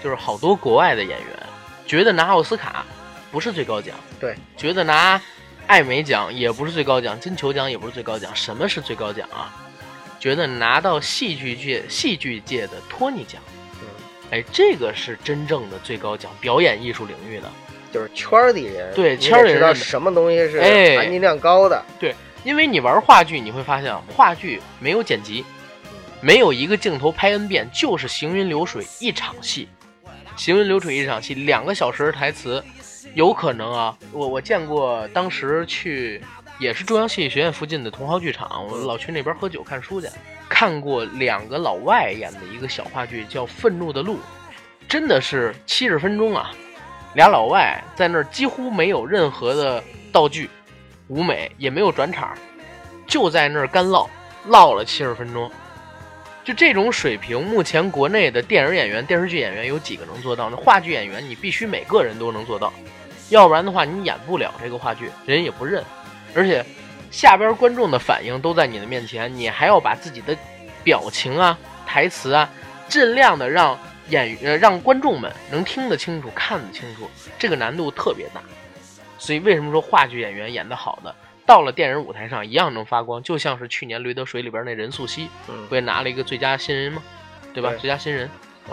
[0.04, 1.28] 就是好多国外的演员
[1.86, 2.84] 觉得拿奥斯卡
[3.32, 5.22] 不是最高奖，对，觉得拿
[5.68, 9.54] 艾美奖也不是最高奖，金球奖也不是最高奖，什么是最高奖啊？
[10.20, 13.40] 觉得拿到戏剧界戏剧界的托尼奖，
[13.84, 13.88] 嗯，
[14.32, 17.48] 哎，这个是真正的最高奖，表演艺术领域的。
[17.94, 21.86] 就是圈儿里人，对圈儿里人什么东西是哎含金量高的。
[22.00, 25.46] 对因为你玩话剧，你会发现啊话剧没有剪辑，
[26.20, 29.68] 没有一个镜头拍 n 遍，就是行云流水一场戏，
[30.36, 32.64] 行云流水一场戏，两个小时的台词，
[33.14, 36.22] 有可能啊，我我见过，当时去
[36.60, 40.08] 也是中央戏剧学院附近的同好剧场，我老去那边喝酒看书去，
[40.50, 44.16] 看过两个老外演的一个小话剧，叫《愤怒的鹿》，
[44.88, 46.52] 真的是七十分钟啊，
[47.14, 50.50] 俩老外在那儿几乎没有任何的道具。
[51.10, 52.38] 舞美也没有转场，
[53.08, 54.10] 就在那儿干唠，
[54.48, 55.50] 唠了七十分钟。
[56.48, 60.50] 就这种水平，目前国内的电影演员、电视剧演员有几个能做到？
[60.50, 62.72] 那话剧演员，你必须每个人都能做到，
[63.28, 65.84] 要不然的话，你演不了这个话剧，人也不认。
[66.34, 66.66] 而且
[67.12, 70.34] 下边观众的反应都在你的面前，你还要把自己的
[70.86, 72.50] 表情啊、台词啊，
[72.88, 78.42] 尽量的让演员、让观众们能听得清楚、看得清楚，这个难度特别大。
[79.18, 81.14] 所以为什么说话剧演员演得好的，
[81.48, 83.24] 到了电影舞台上一样能发光？
[83.24, 87.02] 就像是去年《驴得水》里边那任素汐，嗯不，也拿了一个最佳新人吗？
[87.54, 87.70] 对吧？
[87.70, 88.30] 对最佳新人。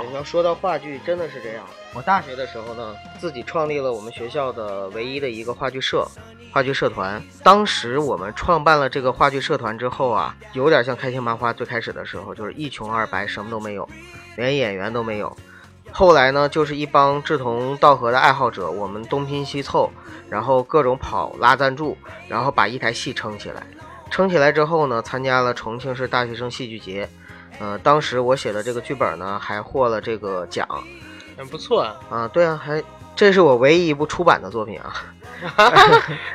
[0.09, 1.65] 你要说到话剧，真的是这样。
[1.95, 6.05] 我大学的时候呢，自己创立了我们学校的唯一的一个话剧社，
[6.53, 7.23] 话剧社团。
[7.45, 13.89] 当时我们创办了这个话剧社团之后啊，有点像开心麻花最开始的时候，就是一穷二白，什么都没有，
[14.37, 15.37] 连演员都没有。
[15.97, 19.89] 后来呢，就是一帮志同道合的爱好者，我们东拼西凑，
[20.29, 23.63] 然后各种跑拉赞助，然后把一台戏撑起来。
[24.11, 27.09] 撑起来之后呢，参加了重庆市大学生戏剧节。
[27.61, 30.67] 呃，当时我写的这个剧本呢，还获了这个奖。
[31.37, 31.97] 很不错啊！
[32.11, 32.83] 啊，对啊，还
[33.15, 34.93] 这是我唯一一部出版的作品啊。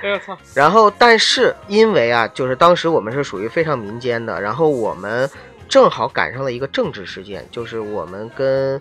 [0.02, 0.38] 哎呦操！
[0.54, 5.30] 然后，但是因为啊，就是当时我们是属于非常民间的，然后我们
[5.68, 8.80] 正好赶上了一个政治事件，就是我们跟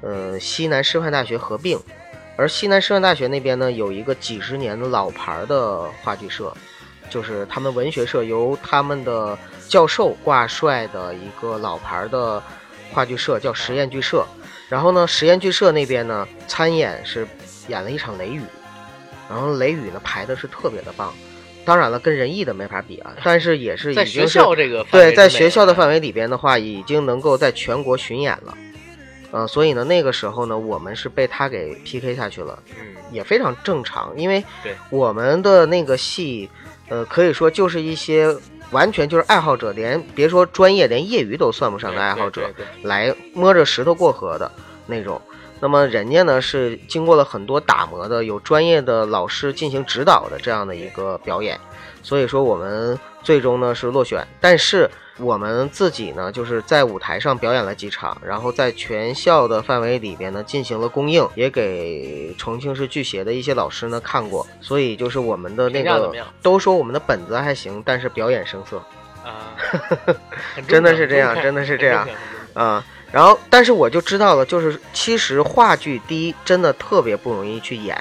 [0.00, 1.78] 呃西南师范大学合并，
[2.36, 6.52] 而西南师范大学那边呢有一个几十年的老牌的话剧社，
[7.10, 12.42] 就是他们文学社由他们的教授挂帅的一个老牌的
[12.92, 14.26] 话剧社，叫实验剧社。
[14.68, 17.26] 然后呢，实验剧社那边呢参演是
[17.68, 18.40] 演了一场《雷雨》。
[19.30, 21.12] 然后雷雨呢排的是特别的棒，
[21.62, 28.56] 当然了，跟仁义的没法比啊，但是也是已在学校这个范围对，在学校的范围里边的话，已经能够在全国巡演了，
[29.30, 36.48] 呃，所以呢，那个时候呢，我们是被他给 PK 下去了，嗯，也非常正常，因为对我们的那个戏，
[36.88, 38.34] 呃，可以说就是一些
[38.70, 42.50] 完全就是爱好者，连别说专业，连业余都算不上的爱好者，
[42.82, 44.50] 来摸着石头过河的
[44.86, 45.20] 那种。
[45.60, 51.58] 那么人家呢是经过了很多打磨的，有专业的老师进行指导的这样的一个表演，
[52.00, 54.88] 所以说我们最终呢是落选，但是
[55.18, 68.82] 我们自己呢就是在舞台上表演了几场，然后在全校的范围里边呢进行了公映，也给重庆市剧协的一些老师呢看过，所以就是我们的那个都说我们的本子还行，但是表演生涩。
[69.24, 69.52] 啊，
[70.54, 72.08] 很真的是这样真的是这样。
[72.54, 77.96] 啊、然后但是我就知道了，就是其实话剧第一真的特别不容易去演，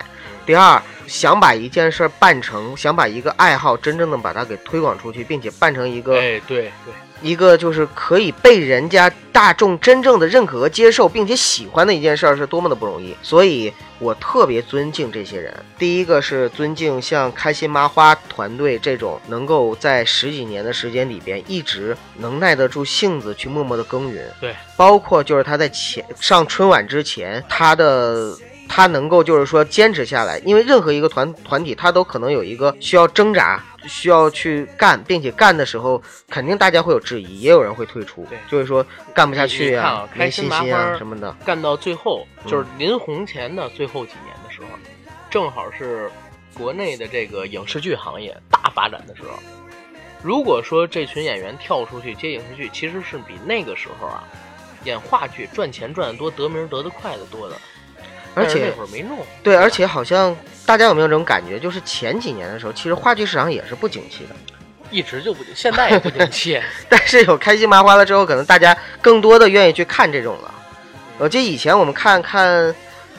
[0.46, 13.16] 第二想把一件事儿办成，想把一个爱好真正的把它给推广出去，并且办成一个哎，对对，一个就是可以被人家大众真正的认可和接受，并且喜欢的一件事儿，是多么的不容易。
[13.22, 15.54] 所以我特别尊敬这些人。
[15.78, 24.24] 第一个是尊敬像开心麻花团队这种能够在十几年的时间里边一直能耐得住性子去默默的耕耘。
[24.40, 28.36] 对，包括就是他在前上春晚之前，他的。
[28.70, 41.32] 他能够就是说坚持下来，因为任何一个团团体，他都可能有一个需要挣扎、需要去干，并且干的时候，肯定大家会有质疑，也有人会退出，就是说干不下去你看啊没开心信心啊什么的。
[41.46, 44.68] 干到最后，嗯就是临红前的最后几年的时候，
[45.30, 46.10] 正好是
[46.54, 49.38] 国内的这个影视剧行业大发展的时候。
[50.24, 54.24] 如果说这群演员跳出去接影视剧，其实是比那个时候啊，
[54.84, 57.56] 演话剧赚钱赚得多、得名得得快的多的。
[58.38, 64.36] 而且那会儿没弄，对，而且好像大家有没有这种感觉，就是前几年的时候，其实话剧市场也是不景气的。
[64.89, 66.62] 一直就不景，现在也不景气。
[66.88, 70.54] 但是有开心麻花了之后，可能大家更多的愿意去看这种了。
[71.17, 72.69] 我记得以前我们看看《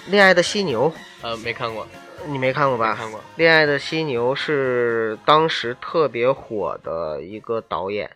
[0.07, 1.85] 恋爱的犀牛呃，没看过，》，
[2.26, 2.94] 你没看过吧？
[2.94, 3.20] 看过。
[3.37, 8.09] 《恋爱的犀牛》是当时特别火的一个导演，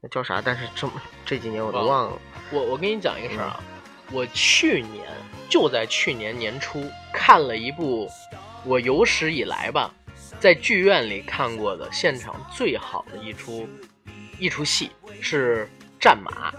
[0.00, 0.40] 那叫啥？
[0.44, 0.92] 但是这么
[1.26, 2.18] 这几年我都忘了。
[2.50, 3.64] 我我跟你讲一个事儿啊，嗯
[4.12, 5.04] 我去年
[5.54, 8.10] 就在去年年初看了一部
[8.64, 9.88] 我有史以来吧，
[10.40, 13.68] 在剧院里看过的现场最好的一出
[14.40, 14.90] 一出戏
[15.20, 15.64] 是
[16.02, 16.50] 《战马》。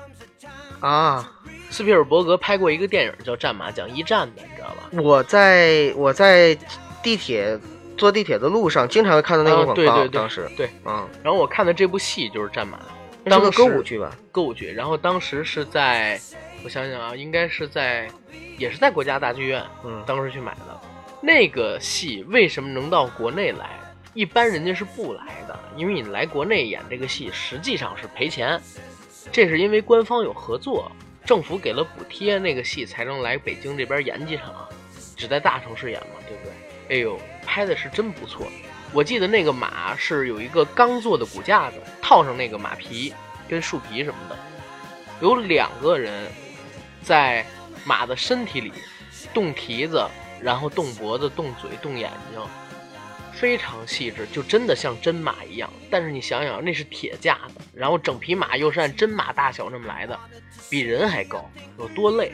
[0.79, 1.29] 啊！
[1.69, 4.89] 斯皮尔伯格拍过一个电影叫《战马》，讲一战的，你知道吧？
[5.03, 6.57] 我在我在
[7.03, 7.59] 地铁
[7.97, 9.73] 坐地铁的路上，经常会看到那个啊广告。
[9.75, 12.77] 对对对当时，对，嗯，然后我看的这部戏就是《战马》，
[13.25, 14.15] 那是个歌舞剧吧？
[14.31, 14.71] 歌舞剧。
[14.71, 16.19] 然后当时是在，
[16.63, 18.07] 我想想啊，应该是在，
[18.57, 20.81] 也是在国家大剧院，嗯，当时去买的。
[21.21, 23.69] 那个戏为什么能到国内来？
[24.13, 28.61] 一般人家是不来的，因为你来国内演这个戏，实际上是赔钱。
[29.31, 30.91] 这是因为官方有合作，
[31.25, 34.69] 政府给了补贴，那个戏才能来北京这边演几场，
[35.17, 36.53] 只在大城市演嘛，对不对？
[36.95, 38.47] 哎呦，拍的是真不错。
[38.95, 43.13] 我记得那个马是有一个钢做的骨架子，套上那个马皮
[43.45, 44.37] 跟树皮什么的，
[45.19, 46.31] 有两个人
[47.01, 47.45] 在
[47.83, 48.71] 马的身体里
[49.33, 50.01] 动蹄子，
[50.41, 52.41] 然后动脖子、动嘴、动眼睛，
[53.33, 55.69] 非常细致，就真的像真马一样。
[55.91, 60.17] 但是你想想，那是铁架子，然后整匹马又是按真马大小那么来的，
[60.69, 62.31] 比人还高，有多累？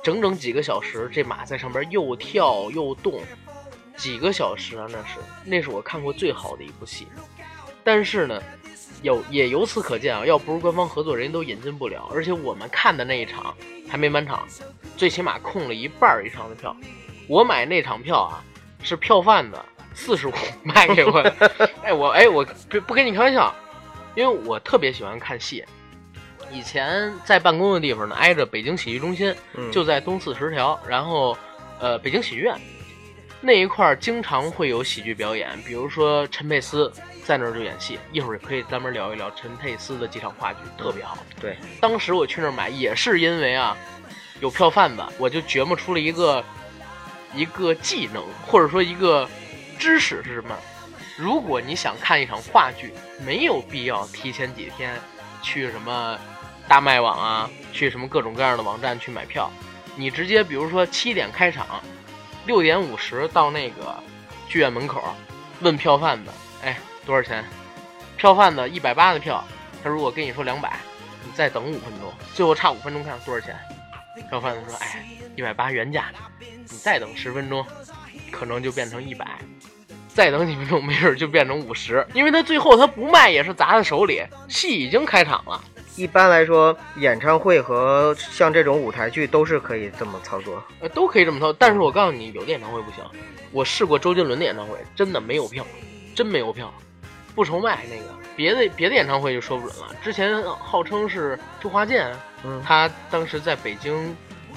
[0.00, 3.20] 整整几个小时，这马在上边又跳又动，
[3.96, 7.06] 几个小时啊，那是那是我看过最好的一部戏。
[7.82, 8.42] 但是呢，
[9.02, 12.08] 有也由此可见啊，要不是官方合作，人家都引进不了。
[12.14, 13.54] 而且我们看的那一场
[13.88, 14.46] 还没满场，
[14.96, 16.74] 最起码空了一半儿以上的票。
[17.28, 18.42] 我买那场票啊，
[18.82, 19.58] 是票贩子
[19.94, 20.32] 四十五
[20.64, 21.60] 卖给我的。
[21.82, 23.54] 哎，我哎我不不跟你开玩笑，
[24.14, 25.64] 因为我特别喜欢看戏，
[26.50, 31.36] 以前在办公的地方呢，挨着北京喜剧中心，嗯就在东四十条，然后
[31.78, 32.58] 呃北京喜剧院
[33.46, 36.90] 那一块儿经常会有喜剧表演，比如说陈佩斯
[37.22, 41.18] 在那儿就演戏，一会儿可以专门聊一聊陈佩斯的几场话剧，特别好。
[41.38, 43.76] 对，当时我去那儿买也是因为啊
[44.40, 46.42] 有票贩子，我就琢磨出了一个
[47.34, 49.28] 一个技能或者说一个
[49.78, 50.56] 知识是什么？
[51.18, 52.94] 如果你想看一场话剧，
[53.26, 54.98] 没有必要提前几天
[55.42, 56.18] 去什么
[56.66, 59.50] 大麦网啊，去什么各种各样的网站去买票，
[59.96, 61.82] 你直接比如说七点开场，
[62.46, 63.94] 六点五十到那个
[64.48, 65.02] 剧院门口，
[65.60, 66.30] 问票贩子，
[66.62, 67.44] 哎，多少钱？
[68.16, 69.42] 票贩子一百八的票，
[69.82, 70.78] 他如果跟你说两百，
[71.24, 73.56] 你再等五分钟，最后差五分钟看多少钱？
[74.28, 75.04] 票贩子说，哎，
[75.36, 76.06] 一百八原价，
[76.38, 77.64] 你再等十分钟，
[78.30, 79.26] 可能就变成一百。
[80.06, 85.60] 再等几分钟，没准就变成五十，因为他最后他不卖也是砸在手里，戏已经开场了。
[85.96, 90.62] 一般来说，演唱会和像这种舞台剧都是可以这么操作。
[90.80, 91.52] 呃，都可以这么操。
[91.52, 93.04] 但是我告诉你，有的演唱会不行。
[93.52, 95.64] 我试过周杰伦的演唱会，真的没有票，
[96.14, 96.72] 真没有票，
[97.34, 98.04] 不愁卖那个。
[98.36, 99.94] 别的别的演唱会就说不准了。
[100.02, 104.16] 之前号称是周华健，嗯，他当时在北京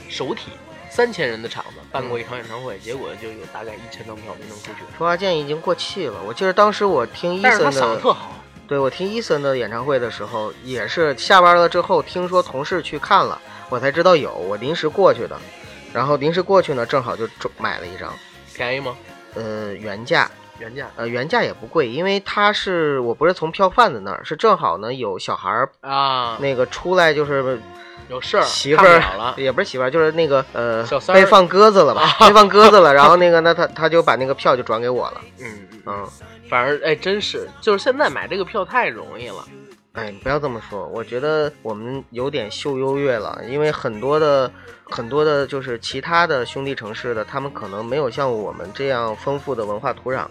[0.09, 0.49] 首体
[0.89, 4.79] 三千人的场子办过一场演唱会，结果就有大概一千张票没能出去。
[4.97, 6.19] 周华健已经过气了。
[6.25, 8.31] 我记得当时我听伊但是他森的，嗓子特好，
[8.67, 15.39] 对我听伊森的演唱会的时候，也是下班了之后听说同事去看了，我才知道有，我临时过去的。
[15.93, 18.13] 然后临时过去呢，正好就中买了一张，
[18.53, 18.95] 便宜吗？
[19.35, 20.26] 呃，原价，
[20.59, 27.59] 原价呃，原价也不贵，因为他是我不是从票贩子那儿，是正好呢有小孩儿啊，那个出来就是
[28.09, 29.33] 有事儿，媳妇儿。
[29.37, 36.09] 也不是媳妇儿，就是那个呃被放鸽子了吧，被放鸽子了， 然后那个那他他就把那个票就转给我了，嗯嗯嗯，嗯，
[36.49, 39.45] 反正哎，真是，就是现在买这个票太容易了。
[39.93, 44.51] 哎，你不要这么说，我觉得我们有点秀优越了，因为很多的
[44.83, 50.27] 很多的就是其他的兄弟城市的，他们可能没有像我们这样丰富的文化土壤，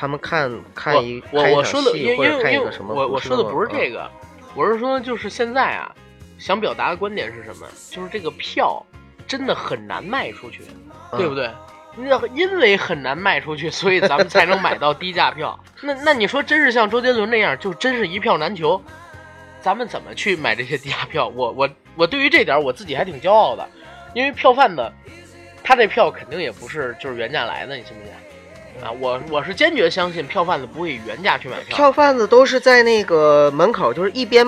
[0.00, 2.58] 他们看看一我我说的，因为因为
[2.88, 4.10] 我我说的不是，这个，
[4.54, 5.94] 我是说就是现在啊，
[6.38, 7.66] 想表达的观点是什么？
[7.90, 8.82] 就是这个票
[9.26, 10.62] 真的很难卖出去，
[11.12, 11.50] 嗯对不对？
[11.96, 15.62] 那因为很难卖出去，所以咱们才能买到低价票。
[15.82, 18.82] 那那你说真是像周杰伦那样，就真是一票难求，
[19.60, 21.28] 咱们怎么去买这些低价票？
[21.28, 23.68] 我我我对于这点我自己还挺骄傲的，
[24.14, 24.90] 因为票贩子
[25.62, 28.14] 他这票肯定也不是就是原价来的，你信不信？
[28.82, 31.76] 啊，我我是坚决相信票贩子不会以原价去买票。
[31.76, 34.46] 票贩子都是在那个门口，就是一边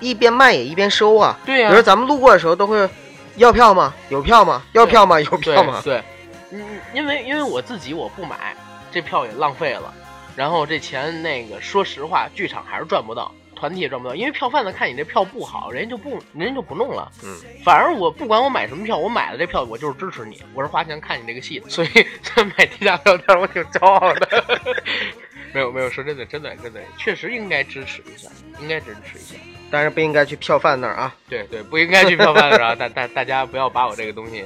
[0.00, 1.38] 一边卖也一边收啊。
[1.46, 2.88] 对呀、比如咱们路过的时候都会
[3.36, 3.94] 要票吗？
[4.08, 4.62] 有票吗？
[4.72, 5.20] 要票吗？
[5.20, 5.80] 有票吗？
[5.84, 6.02] 对，
[6.50, 6.62] 嗯，
[6.92, 8.54] 因为因为我自己我不买，
[8.92, 9.92] 这票也浪费了，
[10.36, 17.12] 然后这钱那个说实话，剧场还是赚不到，团体也赚不到，因为票贩子看你这票不好，人家就不人家就不弄了。
[17.22, 21.88] 嗯，反而我不管我买什么票，我买了这票我就是支持你，我是花钱看你这个戏的，所以
[22.56, 24.44] 买低价票店我挺骄傲的。
[25.52, 29.34] 没有没有，说真的真的真的，确实应该支持一下，应该支持一下。
[29.70, 31.14] 但是不应该去票贩那儿啊。
[31.28, 32.74] 对对，不应该去票贩子啊！
[32.74, 34.44] 大大大家不要把我这个东西。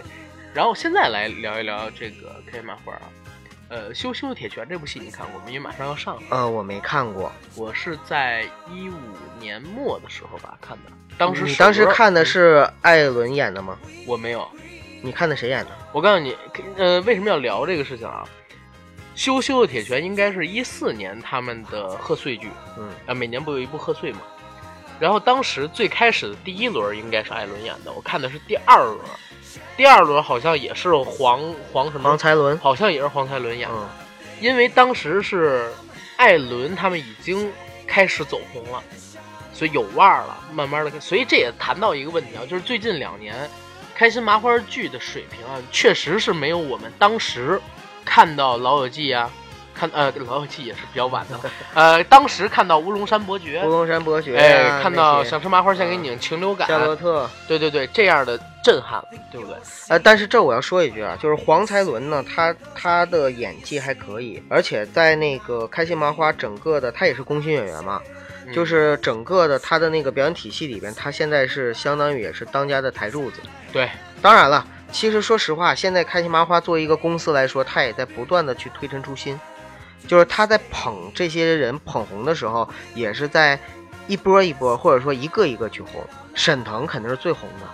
[0.53, 3.03] 然后现在来聊一聊这个 K 漫画啊，
[3.69, 5.47] 呃，《羞羞的铁拳》这部戏你看过吗？
[5.49, 6.23] 因为马上要上了。
[6.31, 7.33] 呃，我没看过。
[7.57, 8.95] 我是在一五
[9.41, 13.79] 年末的时候吧看的，当时你当时看的是艾伦演的吗？
[14.07, 14.47] 我没有。
[15.03, 15.71] 你看的谁演的？
[15.93, 16.37] 我告诉你，
[16.77, 18.25] 呃，为什么要聊这个事情啊？
[19.15, 22.49] 《羞羞的铁拳》应该是一四年他们的贺岁剧，
[22.79, 24.21] 嗯啊，每年不有一部贺岁吗？
[25.01, 28.99] 然后当时最开始的第一轮应该是艾伦演的，我看的是第二轮，
[29.77, 31.41] 第二轮好像也是黄
[31.73, 32.57] 黄什么，黄才伦。
[32.59, 33.89] 好像也是黄才伦演的，嗯
[34.41, 35.73] 因为当时是
[36.17, 37.51] 艾伦他们已经
[37.87, 38.83] 开始走红了，
[39.53, 43.35] 所以有腕儿了，慢慢的，所以这也谈到一个问题啊，就是最近两年
[43.95, 47.61] 开心麻花剧的水平啊，确实是没有我们当时
[48.05, 49.31] 看到《老友记》啊。
[49.75, 51.39] 看呃，《老友记》也是比较晚的，
[51.75, 57.29] 呃，当时看到《乌龙山伯爵乌》，龙山伯爵哎，看到《想吃麻花先给你》禽流感，夏洛特。
[57.49, 59.57] 对对对，这样的震撼，对不对？
[59.89, 68.01] 呃，但是这我要说一句啊，就是黄才伦呢，他他的演技还可以，而且在那个开心麻花整个的，他也是工薪演员嘛，
[68.47, 73.41] 嗯就是整个的他的那个表演体系里边，他现在是相当于也是当家的台柱子。
[73.73, 73.91] 对，
[74.23, 79.39] 当然了，其实说实话，现在开心麻花作为一个公司来说，他也在不断的去推陈出新，
[80.07, 83.59] 就是他在捧这些人捧红的时候，也是在
[84.07, 86.05] 一波一波，或者说一个一个去红。
[86.35, 87.67] 沈腾肯定是最红的，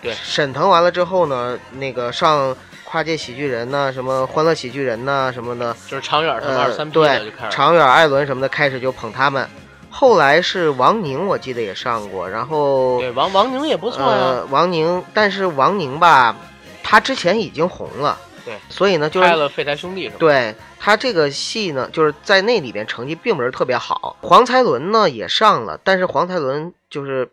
[0.00, 9.46] 对沈腾完了之后呢，那个上跨界喜剧人呐、什么欢乐喜剧人呐、什么的，就是长远他们二呃，三 P 的就对开，始，长远、艾伦什么的开始就捧他们。
[9.90, 14.18] 后来是王宁，我记得也上过，然后对，王王宁也不错呀。
[14.18, 16.34] 呃，王宁，但是王宁吧，
[16.82, 18.18] 他之前已经红了，
[18.48, 20.16] 对，所以呢，就是拍了《废柴兄弟》是吧？
[20.18, 24.16] 对他这个戏呢，就是在那里边成绩并不是特别好。
[24.22, 27.30] 黄才伦呢也上了，但是黄才伦就是，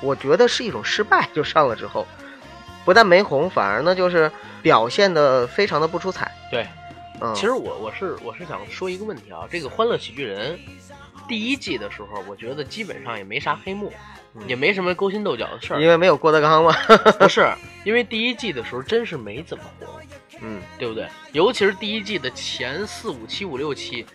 [0.00, 2.04] 我觉得是一种失败，就上了之后，
[2.84, 4.28] 不但没红，反而呢就是
[4.60, 6.28] 表现的非常的不出彩。
[6.50, 6.66] 对，
[7.20, 10.56] 嗯，其实我我是我是想说一个问题啊，这个《欢乐喜剧人》
[11.28, 13.92] 第一季的时候，我觉得基本上也没啥黑幕，
[14.34, 14.42] 嗯。
[14.48, 16.72] 也没什么勾心斗角的事儿，因为没有郭德纲嘛，
[17.20, 17.48] 不是
[17.84, 19.88] 因为第一季的时候真是没怎么红，
[20.40, 21.08] 嗯，对不对？
[21.32, 24.06] 尤其是第一季的前四五期、五六期，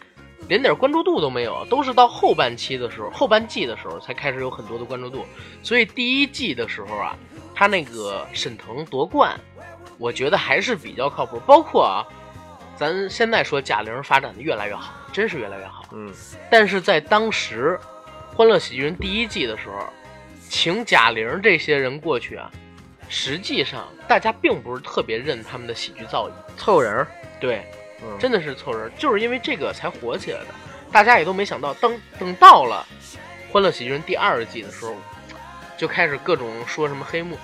[0.48, 5.26] 连点关注度都没有，都是到后半期的时候、后半季的时候才开始有很多的关注度。
[5.62, 7.16] 所以第一季的时候啊，
[7.54, 9.40] 他那个沈腾夺冠，
[9.98, 11.40] 我觉得还是比较靠谱。
[11.46, 12.06] 包括啊，
[12.76, 15.86] 咱现在说贾玲发展的越来越好，真是越来越好。
[15.92, 16.14] 嗯，
[16.50, 17.80] 但是在当时，
[18.36, 19.86] 《欢乐喜剧人》第一季的时候，
[20.50, 22.52] 请贾玲这些人过去啊，
[23.14, 26.32] 实际上大家并不是特别认他们的喜剧造诣。
[26.58, 27.08] 凑人儿，
[27.40, 27.64] 对，
[28.02, 30.48] 嗯，真的是凑人，就是因为这个才火起来的。
[30.92, 32.84] 大家也都没想到，等等到了
[33.54, 34.96] 《欢乐喜剧人》第二季的时候，
[35.78, 37.38] 就开始各种说什么黑幕。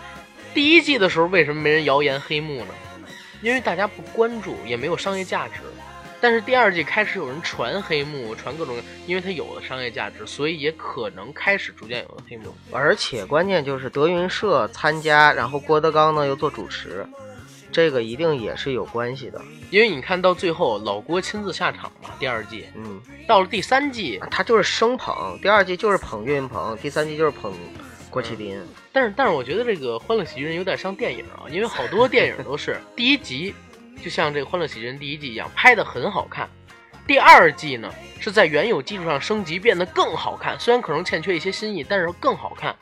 [0.55, 2.73] 第一季的时候，为什么没人谣言黑幕呢？
[3.43, 5.61] 因为大家不关注，也没有商业价值。
[6.21, 8.75] 但是第二季开始有人传黑幕，传各种，
[9.07, 12.53] 因为它有了商业价值，所以也可能开始逐渐有了黑幕。
[12.71, 17.05] 而且关键就是德云社参加，然后郭德纲呢又做主持，
[17.71, 19.41] 这个一定也是有关系的。
[19.69, 27.53] 因为你看到最后，老郭亲自下场嘛，第二季嗯，到了第三季，他就是生捧，第二季就是捧岳云鹏，第三季就是捧
[28.09, 28.59] 郭麒麟。
[28.91, 33.53] 但是，但是我觉得这个《欢乐喜剧人》有点像电影啊，因为好多电影都是 第一集，
[34.03, 36.49] 就像这个《欢乐喜剧人》第一季一样，拍的很好看。
[37.07, 40.59] 第二季呢，是在原有基础上升级，变得更好看。
[40.59, 42.75] 虽然可能欠缺一些新意，但是更好看。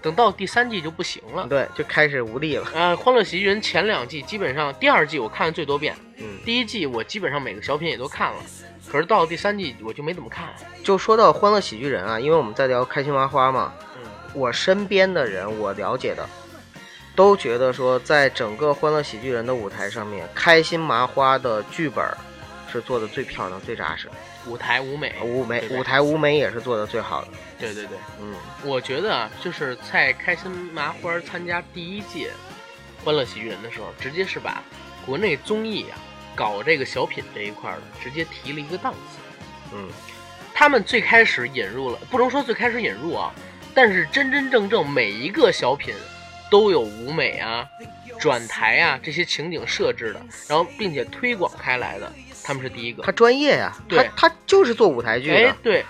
[0.00, 1.44] 等到第三季就不行了。
[1.48, 2.64] 对，就开始无力了。
[2.72, 8.40] 呃，《欢乐喜剧人》前两季基本上，第二季我看了最多遍，嗯，第一季我基本上每个小品也都看了，
[8.86, 10.46] 可是到了第三季我就没怎么看。
[10.84, 16.24] 就说到《欢乐喜剧人》啊，因为我们在聊开心麻花嘛，嗯，我身边的人，我了解的，
[17.18, 22.06] 都觉得说，在整个《欢乐喜剧人》的舞台上面，开心麻花的剧本
[22.72, 24.08] 是做的最漂亮、最扎实，
[24.46, 27.28] 舞台舞美，舞美舞台舞美也是做的最好的。
[27.58, 27.98] 对对对。
[28.20, 32.30] 嗯，我觉得啊，就是在开心麻花参加第一届
[33.04, 34.62] 《欢乐喜剧人》的时候，直接是把
[35.04, 35.98] 国内综艺啊
[36.36, 39.18] 搞这个小品这一块儿的直接提了一个档次。
[39.74, 39.88] 嗯，
[40.54, 43.34] 他们最开始引入了，不能说最开始引入啊，
[43.74, 45.92] 但是真真正正每一个小品
[46.50, 47.66] 都有舞美啊、
[48.18, 53.02] 转台啊这些情景设置的，然后并且推广开来的，他们是第一个。
[53.02, 55.84] 他专业呀、他对他就是做舞台剧的。，哎对，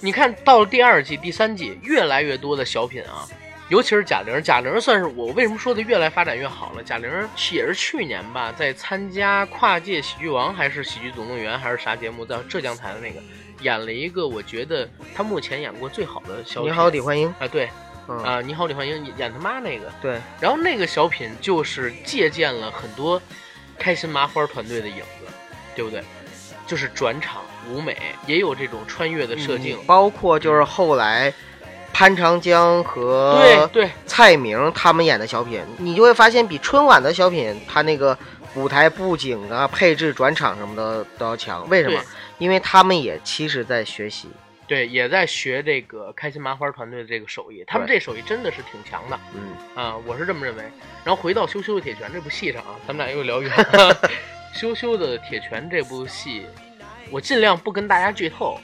[0.00, 3.26] 你看到了第二季、第三季，越来越多的小品啊，
[3.68, 6.82] 尤其是贾玲，贾玲算是我为什么说的越来发展越好了。
[6.82, 7.10] 贾玲
[7.52, 13.20] 也是去年吧，在参加跨界喜剧王还是喜剧总动员还是啥节目，在浙江台的那个
[13.60, 16.70] 演了一个我觉得他目前演过最好的小品。
[16.70, 17.32] 你好，李焕英。
[17.38, 17.70] 啊，对
[18.08, 23.20] 嗯，啊，你好，李焕英演他妈那个，对，然后那个小品就是借鉴了很多
[23.78, 25.32] 开心麻花团队的影子，
[25.74, 26.02] 对不对？
[26.66, 27.96] 就是转场舞美，
[28.26, 29.76] 也有这种穿越的设定。
[29.76, 31.32] 嗯包括就是后来
[31.92, 38.16] 潘长江和对对，蔡明他们演的小品，你就会发现比春晚的小品，他那个
[38.54, 41.68] 舞台布景啊、配置、转场什么的都要强。
[41.68, 42.00] 为什么？
[42.38, 44.28] 因为他们也其实在学习。
[44.72, 50.62] 对，也在学这个开心麻花团队的这个手艺，他们这手艺真的是挺强的嗯，啊，我是这么认为。
[51.04, 53.94] 然后回到《羞羞的铁拳》这部戏上啊，咱们俩又聊远了。
[54.58, 56.46] 《羞羞的铁拳》这部戏，
[57.10, 58.58] 我尽量不跟大家剧透。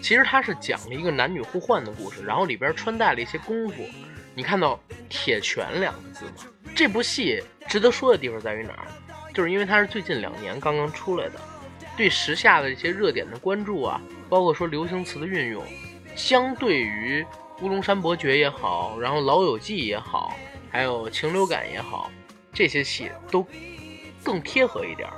[0.00, 3.86] 其实它是讲了一个男女互换的故事，然后里边穿戴了一些功夫。
[4.34, 4.80] 你看到
[5.10, 6.46] “铁拳”两个字吗？
[6.74, 8.86] 这部戏值得说的地方在于哪儿？
[9.34, 11.38] 就是因为它是最近两年刚刚出来的，
[12.00, 15.62] 对时下的这些热点的关注啊，包括说流行词的运用，
[16.16, 17.22] 相对于
[17.62, 20.34] 《乌龙山伯爵》也好，然后《老友记》也好，
[20.70, 22.10] 还有《情流感》也好，
[22.54, 23.46] 这些戏都
[24.24, 25.14] 更贴合一点儿。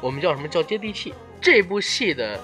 [0.00, 1.14] 我们叫什么叫接地气？
[1.40, 2.42] 这部戏的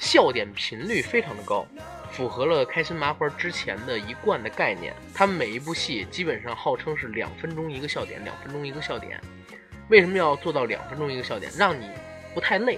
[0.00, 1.64] 笑点频率非常的高，
[2.10, 4.92] 符合了开心麻花之前的一贯的概念。
[5.14, 9.20] 他们每一部戏基本上号称是两分钟一个笑点，两分钟一个笑点。
[9.88, 11.48] 为什么要做到两分钟一个笑点？
[11.56, 11.88] 让你
[12.34, 12.76] 不太累，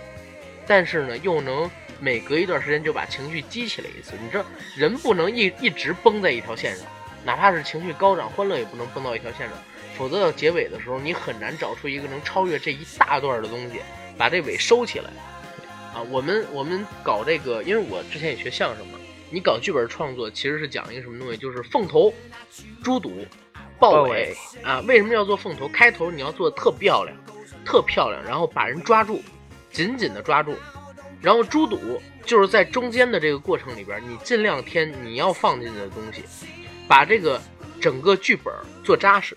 [0.67, 4.13] 但是呢又能每隔一段时间就把情绪激起来一次。
[4.23, 4.45] 你知道，
[4.77, 6.87] 人不能一一直绷在一条线上，
[7.25, 9.57] 哪怕是情绪高涨、欢乐也不能绷到一条线上，
[9.97, 13.81] 否则到结尾的时候，你很难找出一个能超越这一大段的东西，
[14.17, 15.11] 把这尾收起来。
[15.95, 18.99] 啊，我们我们搞这个，因为我之前也学相声嘛，
[19.31, 22.13] 你搞剧本创作其实是讲一个什么东西，就是凤头、
[22.83, 23.27] 猪肚、
[23.79, 24.81] 豹尾豹尾啊。
[24.89, 25.69] 为什么要做凤头？
[25.69, 27.15] 开头你要做的特漂亮，
[27.63, 29.23] 特漂亮，然后把人抓住，
[29.73, 30.55] 紧紧的抓住。
[31.21, 36.23] 然后猪肚就是在中间的这个过程里边，你尽量添你要放进去的东西，
[36.89, 37.41] 把这个
[37.81, 38.53] 整个剧本
[38.85, 39.37] 做扎实，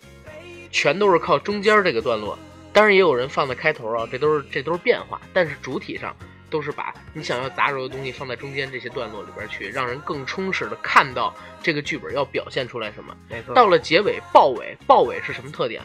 [0.71, 2.37] 全都是靠中间这个段落。
[2.73, 6.15] 当然也有人放在开头啊，这都是这都是变化，但是主体上
[6.49, 13.15] 都是把你想要杂糅的东西放在中间这些段落里边去，让人更充实的看到这个剧本要表现出来什么。
[13.29, 13.53] 没错。
[13.53, 15.81] 到了结尾，豹尾，豹尾是什么特点？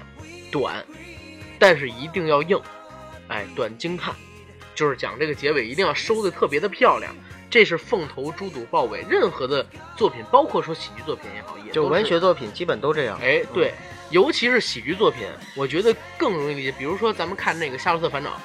[0.50, 0.84] 短，
[1.58, 2.58] 但是一定要硬，
[3.28, 4.14] 哎，短精悍，
[4.80, 7.14] 就是讲这个结尾一定要收的特别的漂亮。
[7.50, 13.18] 这是凤头、猪肚、豹尾，任何的作品，包括说喜剧作品也好，也就文学作品基本都这样。
[13.20, 13.74] 哎，对，
[14.08, 16.72] 尤其是喜剧作品，我觉得更容易理解。
[16.72, 18.30] 比如说，咱们看那个《夏洛特烦恼》，《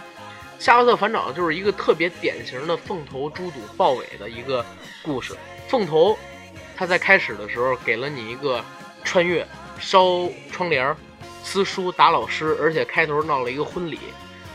[0.59, 4.65] 夏洛特烦恼》就是一个特别典型的凤头、猪肚、豹尾的一个
[5.01, 5.38] 故事。
[5.69, 6.17] 凤头，
[6.75, 8.61] 他在开始的时候给了你一个
[9.05, 9.47] 穿越、
[9.79, 10.93] 烧窗帘、
[11.43, 13.99] 撕书、打老师，而且开头闹了一个婚礼，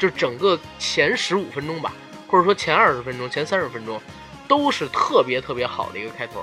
[0.01, 1.93] 就整个前十五分钟吧，
[2.27, 4.01] 或者说前二十分钟、前三十分钟，
[4.49, 6.43] 都是特别特别好的一个开头。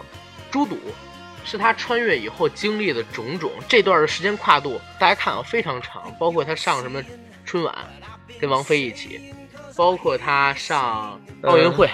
[0.52, 0.78] 猪肚
[1.44, 7.04] 是他穿越以后经历的种种，这段的时间跨度大家看啊非常长，包括他上什么
[7.44, 7.76] 春晚，
[8.40, 9.34] 跟王菲一起，
[9.76, 11.90] 包括他上奥运会。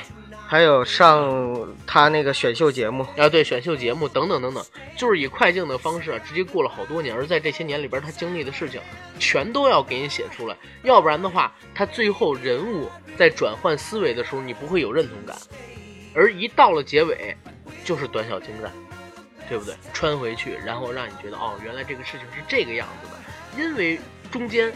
[0.47, 4.63] 还有上他那个选秀节目，啊，对，选秀节目等等等等，
[4.95, 8.79] 就是以快镜的方式啊，直接过了好多年，而在这些年里边，他经历的事情
[9.17, 12.87] 全都要给你写出来，要不然的话，他最后人物
[13.17, 15.35] 在转换思维的时候，你不会有认同感，
[16.13, 17.35] 而一到了结尾，
[17.83, 18.71] 就是短小精干，
[19.49, 19.73] 对不对？
[19.91, 24.71] 穿回去，然后让你觉得哦，原来这个事情是这个样子的，因为中间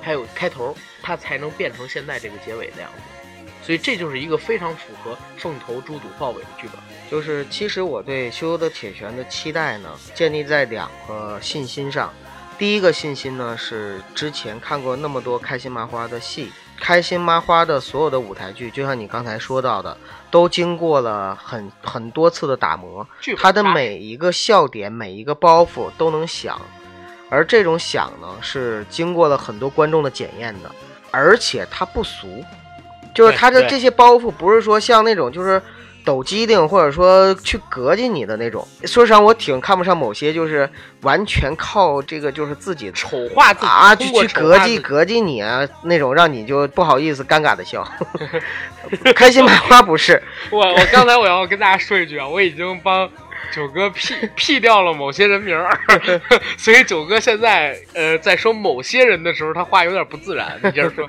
[0.00, 3.02] 还有开头，它才能变成现在这个结尾的样子。
[3.62, 6.74] 所以这就是一个非常符合凤头、猪肚、豹尾的剧本。
[7.10, 12.12] 就是其实我对《羞羞的铁拳》的期待呢，建立在两个信心上。
[12.58, 19.96] 第一个信心呢是之前看过那么多开心麻花的戏，开心麻花的所有的舞台剧，就像你刚才说到的，
[20.30, 23.06] 都经过了很很多次的打磨，
[23.36, 26.60] 它的每一个笑点、每一个包袱都能响，
[27.28, 30.70] 而这种响呢是经过了很多观众的检验的，
[31.10, 32.44] 而且它不俗，
[33.14, 35.60] 就是对对它的这些包袱不是说像那种就是
[36.04, 38.66] 抖机灵或者说去膈应你的那种。
[38.84, 40.68] 说实际上，我挺看不上某些就是
[41.02, 47.86] 完全靠这个就是自己丑化自己啊，去去膈应膈应你啊那种，让你就不好意思尴尬的笑。
[49.14, 53.08] 开心麻花不是， 我我刚才我要跟大家说一句啊，我已经帮
[53.54, 55.78] 九哥 P P 掉了某些人名儿，
[56.58, 60.58] 所以九哥现在呃在说某些人的时候，他话有点不自然。
[60.64, 61.08] 你接着说，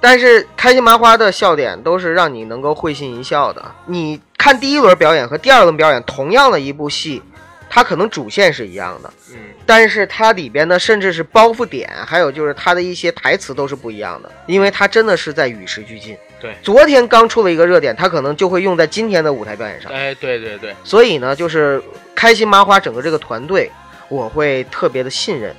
[0.00, 3.62] 但是开心麻花的笑点都是让你能够会心一笑的。
[3.86, 7.22] 你看第一轮表演和第二轮表演，同样的一部戏，
[7.68, 9.36] 它可能主线是一样的，嗯，
[9.66, 16.16] 但是它里边呢，甚至是包袱点，还有就是它的一些台词都是不一样的，因为它真的是在与时俱进。
[16.40, 19.92] 对昨天刚出了一个热点，它可能就会用在今天的舞台表演上。
[19.92, 21.82] 哎，对对对，所以呢，就是
[22.14, 23.70] 开心麻花整个这个团队，
[24.08, 25.54] 我会特别的信任。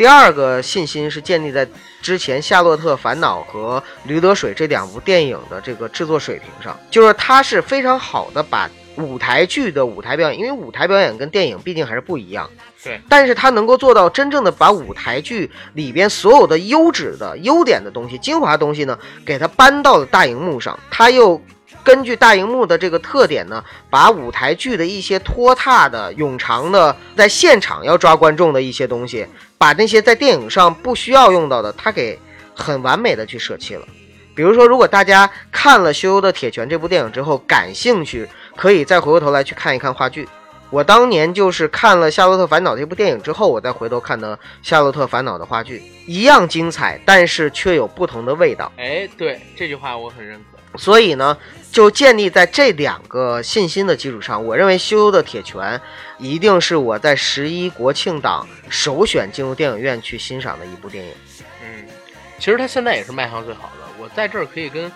[0.00, 1.68] 第二个信心是建立在
[2.00, 3.78] 之前《夏洛特烦恼》和
[4.08, 12.48] 《驴得水》这两部电影的这个制作水平上，就是它是非常好的把舞台剧的舞台表演，因为舞台表演跟电影毕竟还是不一样，
[12.82, 21.38] 对，但是它能够做到真正的把舞台剧里边所有的优质的优点的东西、精华东西呢，给它搬到了大荧幕上，它又
[21.84, 29.26] 根据大荧幕的这个特点呢，把舞台剧的一些拖沓的、冗长的，在现场要抓观众的一些东西，
[29.60, 32.18] 把那些在电影上不需要用到的，它给
[32.54, 33.86] 很完美的去舍弃了。
[34.34, 40.26] 比如说，如果大家看了《羞羞的铁拳》这部电影之后感兴趣，可以再回过头来去看一看话剧。
[40.70, 48.72] 我当年就是看了《夏洛特烦恼》这部电影之后，我再回头看的《夏洛特烦恼》的话剧，一样精彩，但是却有不同的味道。
[48.78, 50.49] 哎，对这句话我很认可。
[50.76, 51.36] 所以呢，
[51.72, 55.78] 就建立在这两个信心的基础上，我认为《羞羞的铁拳》
[56.18, 61.12] 一定是我在十一国庆档首选进入电影院去欣赏的一部电影。
[61.62, 61.86] 嗯，
[62.38, 63.86] 其实它现在也是卖相最好的。
[63.98, 64.90] 我在这儿可以跟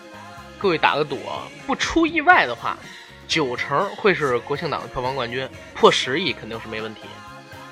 [0.59, 2.79] 各位打个赌啊，不出意外的话，
[3.27, 7.03] 九成会是国庆档的票房冠军，破十亿肯定是没问题。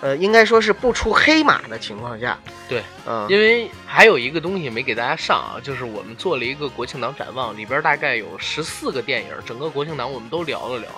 [0.02, 2.36] 呃，应该说是不出黑马的情况下，
[2.68, 10.88] 对，嗯，因为还有一个东西没给大家上啊，就是我们做了一个国庆档展望，里边大概有十四个电影，整个国庆档我们都聊了聊，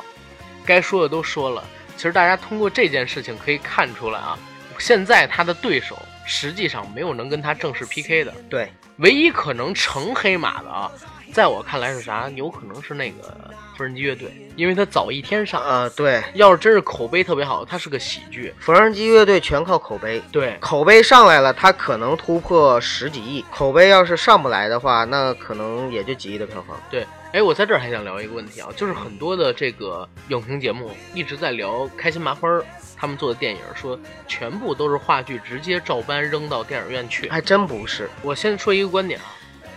[0.64, 1.62] 该说的都说了。
[1.96, 4.38] 其实大家通过这件事情可以看出来啊，
[4.78, 10.90] 现在他的对手实际上没有能跟他正式 PK 的，对，唯一可能成黑马的啊，
[11.35, 12.28] 在我看来是啥？
[12.37, 13.37] 有可能是那个
[13.76, 15.61] 缝纫机乐队，因为他早一天上。
[15.61, 18.55] 啊，对，要是真是口碑特别好，它是个喜剧。
[18.61, 26.80] 缝纫机乐队全靠口碑，对，口碑上来了，它可能突破十几亿；口碑要是上不来的话，那可能也就几亿的票房。
[26.89, 32.64] 对，哎，我在这儿还想聊一个问题啊，就是很多的这个影评节目一直在聊开心麻花儿
[32.97, 37.28] 他们做的电影，说全部都是话剧直接照搬扔到电影院去。
[37.28, 39.26] 还真不是，我先说一个观点啊，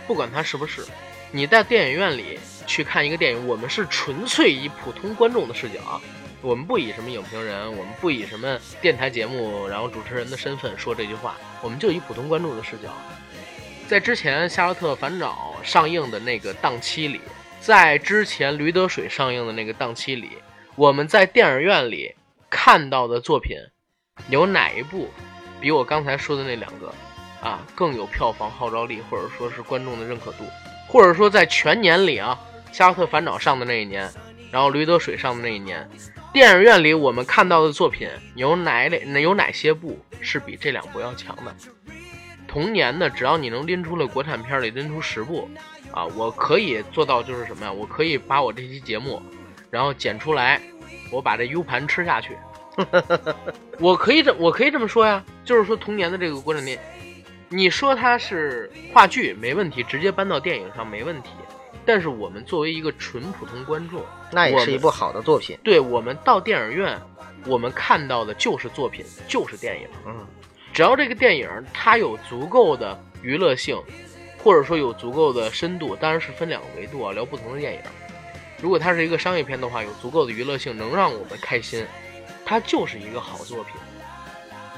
[0.06, 0.82] 不管它是不是，
[1.30, 6.00] 你在电影院里去看一个电影，我们是纯粹以普通观众的视角，
[6.40, 12.88] 我们不以什么影评人，我们不以什么电台节目然后主持人的身份说这句话，我们就以普通观众的视角。
[13.86, 17.20] 在之前《夏洛特烦恼》上映的那个档期里，
[17.60, 20.30] 在之前《驴得水》上映的那个档期里，
[20.76, 22.14] 我们在电影院里
[22.48, 23.56] 看到的作品，
[24.28, 25.10] 有哪一部
[25.60, 26.94] 比我刚才说的那两个
[27.42, 30.44] 啊更有票房号召力，或者说是观众的认可度，
[30.88, 32.36] 或者说在全年里啊，
[32.76, 34.10] 《夏洛特烦恼》上的那一年，
[34.50, 35.88] 然后《驴得水》上的那一年，
[36.32, 41.54] 电影院里我们看到的作品有哪类有哪些部是比这两部要强的？
[42.48, 45.46] 同年的，只要你能拎出了国产片里拎出十部，
[45.92, 47.70] 啊，我可以做到就是什么呀？
[47.70, 49.20] 我可以把我这期节目，
[49.70, 50.58] 然后剪出来，
[51.12, 52.36] 我把这 U 盘吃下去。
[53.78, 56.82] 我可以这我可以这么说呀，就是说同年的这个国产电影，
[57.50, 61.30] 你说它是话剧没问题，直接搬到电影上没问题。
[61.86, 65.58] 但是我们作为一个纯普通观众，那也是一部好的作品。
[65.64, 67.00] 对我们到电影院，
[67.46, 69.88] 我们看到的就是作品，就是电影。
[70.04, 70.26] 嗯，
[70.74, 73.82] 只要这个电影它有足够的娱乐性，
[74.36, 77.80] 或者说有足够的深度，当然是分两个维度啊，聊不同的电影。
[78.60, 81.86] 如果它是一个商业片的话，有足够的娱乐性，能让我们开心，
[82.44, 83.74] 它就是一个好作品。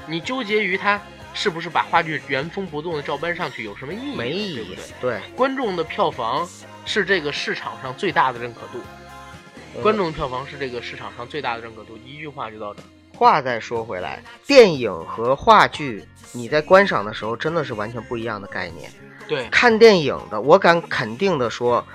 [0.07, 1.01] 你纠结于它
[1.33, 4.15] 是不是把话剧原封不动的照搬上去，有什么意义？
[4.15, 4.83] 没意义对不对？。
[5.01, 6.47] 对，观众的票房
[6.85, 8.83] 是这个市场上最大的认可度，
[9.75, 11.97] 嗯观众的票房是这个市场上最大的认可度。
[12.05, 12.85] 一句话就到这儿。
[13.13, 18.91] 话再说回来，电影和话剧，你在观赏的时候真的是完全不一样的概念。
[19.27, 21.85] 对，看电影的，我敢肯定的说，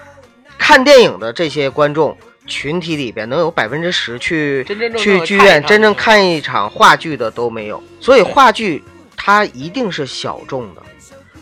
[0.57, 2.17] 看电影的这些观众
[2.47, 4.65] 群体里边，能有百分之十去
[4.97, 7.83] 去剧院真正看一场话剧的都没有。
[8.01, 8.83] 所以话剧
[9.17, 10.83] 它一定是小众的。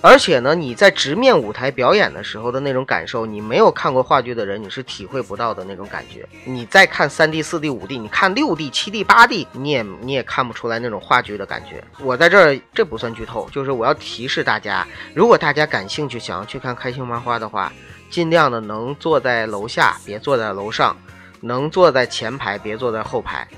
[0.01, 6.29] 而且呢，你在直面舞台表演的时候的那种感受，你没有看过话剧的人，你是体会不到的那种感觉。
[6.45, 11.83] 你再看三 D、四 D、五 D，你看六 D、七 D、八 D，你也你也看不出来那种话剧的感觉。
[12.01, 17.73] 我在这儿这不算剧透，就是我要提示大家，如果大家感兴趣想要去看开心麻花的话，
[18.11, 20.95] 尽量的能坐在楼下，别坐在楼上；
[21.41, 23.49] 能坐在前排，别坐在后排。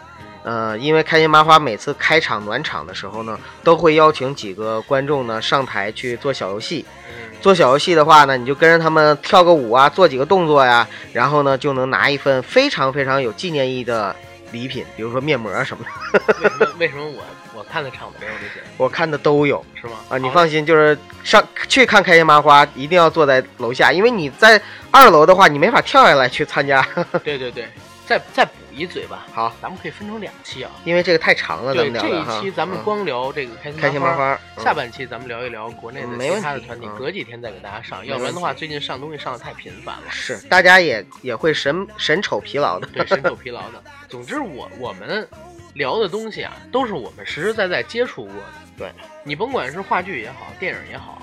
[0.47, 6.84] 呃，因为开心麻花每次开场暖场的时候呢，都会邀请几个观众呢上台去做小游戏。
[7.09, 14.14] 嗯，做小游戏的话呢，你就跟着他们跳个舞啊，做几个动作呀，然后呢就能拿一份非常非常有纪念意义的
[14.53, 16.20] 礼品，比如说面膜什么的。
[16.38, 17.24] 为什么为什么我
[17.59, 19.94] 我看的场子没有这些，我看的都有是吗？
[20.09, 26.86] 啊，你放心，就是上去看开心麻花，一定要坐在楼下，因为你在二楼的话，你没法跳下来去参加。
[27.24, 27.68] 对对对，
[28.07, 29.26] 再再补一嘴吧。
[29.32, 30.70] 好，咱们可以分成两期啊。
[30.84, 40.04] 因为这个太长了，咱对，这一期咱们嗯光聊这个开心开心麻花，下半期咱们聊一聊国内的其他的团体，嗯隔几天再给大家上，要不然的话，最近上东西上的太频繁了。
[40.11, 42.86] 是大家也也会神神丑疲劳的。
[42.88, 43.82] 对，神丑疲劳的。
[44.09, 45.28] 总之我，我们
[45.74, 48.42] 聊的东西啊，都是我们实实在在接触过的。
[48.78, 48.92] 对，
[49.24, 51.20] 你甭管是话剧也好，电影也好，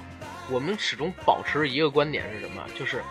[0.50, 2.62] 我们始终保持一个观点是什么？
[2.78, 3.02] 就是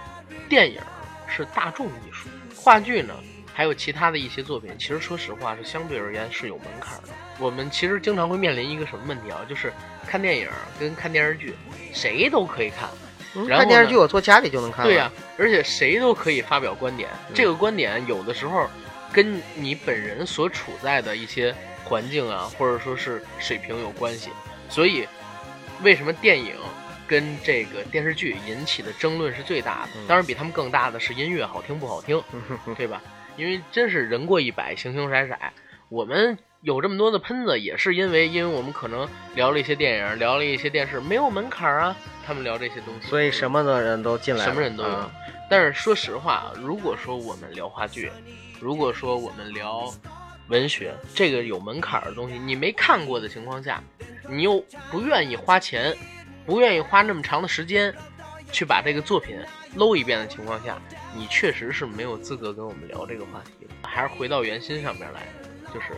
[0.49, 0.79] 电影
[1.27, 3.14] 是大众艺术，话剧呢，
[3.53, 7.09] 还有其他的一些作品，其实说实话是相对而言是有门槛的。
[7.39, 9.45] 我们其实经常会面临一个什么问题啊？
[9.49, 9.73] 就是
[10.07, 10.49] 看电影
[10.79, 11.55] 跟看电视剧，
[11.93, 12.89] 谁都可以看。
[13.35, 14.85] 嗯然后看电视剧，我坐家里就能看。
[14.85, 18.69] 对呀、而且谁都可以发表观点，嗯这个观点有的时候
[19.13, 24.29] 跟你本人所处在的一些环境啊，或者说是水平有关系。
[24.69, 25.09] 所以，
[25.83, 26.57] 为什么电影
[27.07, 29.91] 跟这个电视剧引起的争论是最大的？
[29.97, 32.23] 嗯当然，比他们更大的是音乐好听不好听，
[32.77, 33.03] 对吧？
[33.37, 35.37] 因为真是人过一百，形形色色。
[35.89, 41.97] 我们有这么多的喷子，也是因为因为我们可能聊了一些电影，聊了一些电视，没有门槛啊。
[42.24, 44.91] 他们聊这些东西，所以什么的人都进来了，什么人都有。
[44.91, 45.11] 嗯
[45.51, 48.11] 但是说实话，如果说我们聊话剧，
[48.59, 49.93] 如果说我们聊
[50.49, 53.83] 文学，这个有门槛儿的东西，你没看过的情况下，
[54.30, 55.95] 你又不愿意花钱，
[56.47, 57.95] 不愿意花那么长的时间
[58.51, 59.37] 去把这个作品
[59.74, 60.80] 搂一遍的情况下，
[61.15, 63.67] 你确实是没有资格跟我们聊这个话题。
[63.83, 65.27] 还是回到原心上面来，
[65.73, 65.89] 就是，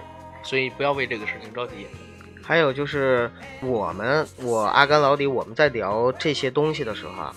[0.43, 1.87] 所以不要为这个事情着急。
[2.43, 3.31] 还有就是
[3.63, 7.35] 我们，我阿甘老李，我们在聊这些东西的时候啊，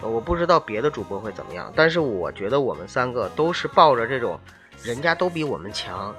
[0.00, 4.38] 我不知道别的主播会怎么样，但是我觉得我们三个都是抱着这种，
[4.82, 6.14] 人家都比我们强，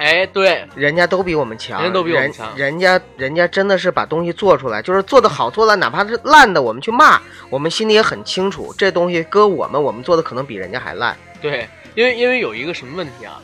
[0.00, 7.20] 哎，对，人家都比我们强，人家都比我们强人人家人家真的是把东西做出来，就是做的好做烂，哪怕是烂的，我们去骂，
[7.50, 11.14] 我们心里也很清楚，这东西搁我们，我们做的可能比人家还烂。
[11.42, 13.42] 对，因为因为有一个什么问题啊，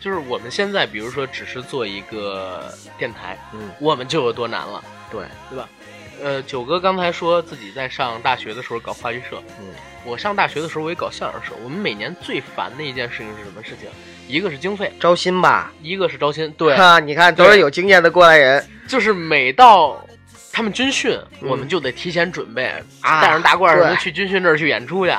[0.00, 5.68] 就是我们现在比如说只是做一个电台，嗯，我们就有多难了，对，对吧？
[6.22, 9.66] 呃，九哥刚才说自己在上大学的时候搞话剧社，嗯，
[10.06, 11.52] 我上大学的时候我也搞相声社。
[11.62, 13.90] 我们每年最烦的一件事情是什么事情？
[14.28, 16.50] 一个是经费，招新吧，一个是招新。
[16.52, 19.98] 对，哈，你看都是有经验的过来人，就是每到
[20.52, 22.70] 他们军训，嗯我们就得提前准备，
[23.00, 25.12] 啊带上大褂什么对去军训这儿去演出去，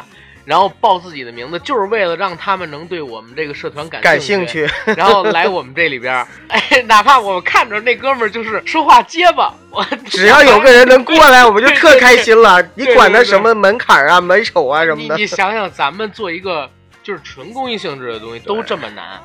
[0.45, 12.62] 然后报自己的名字，就是为了让他们能对我们这个社团感感兴兴趣，然后来我们这里边儿，哎，哪怕我看着那哥们儿就是说话结巴，我 只要有个人能过来，我们就特开心了。
[12.76, 16.70] 你管他什么门槛啊、门首啊什么的你你，想想，咱们做一个
[17.04, 19.22] 就是纯公益性质的东西都这么难，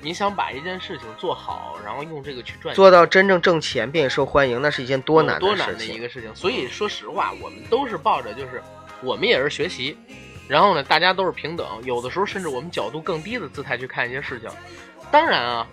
[0.00, 5.88] 你想把一件事情做好，然后用这个去赚钱，做到真正挣钱并受欢迎，那是一件多难多难的事情。
[5.88, 6.34] 的一个事情。
[6.34, 8.62] 所以说实话，我们都是抱着就是
[9.02, 9.96] 我们也是学习，
[10.46, 14.48] 然后呢，大家都是平等，有的时候甚至我们角度更低的姿态去看一些事情。
[15.10, 15.66] 当然啊，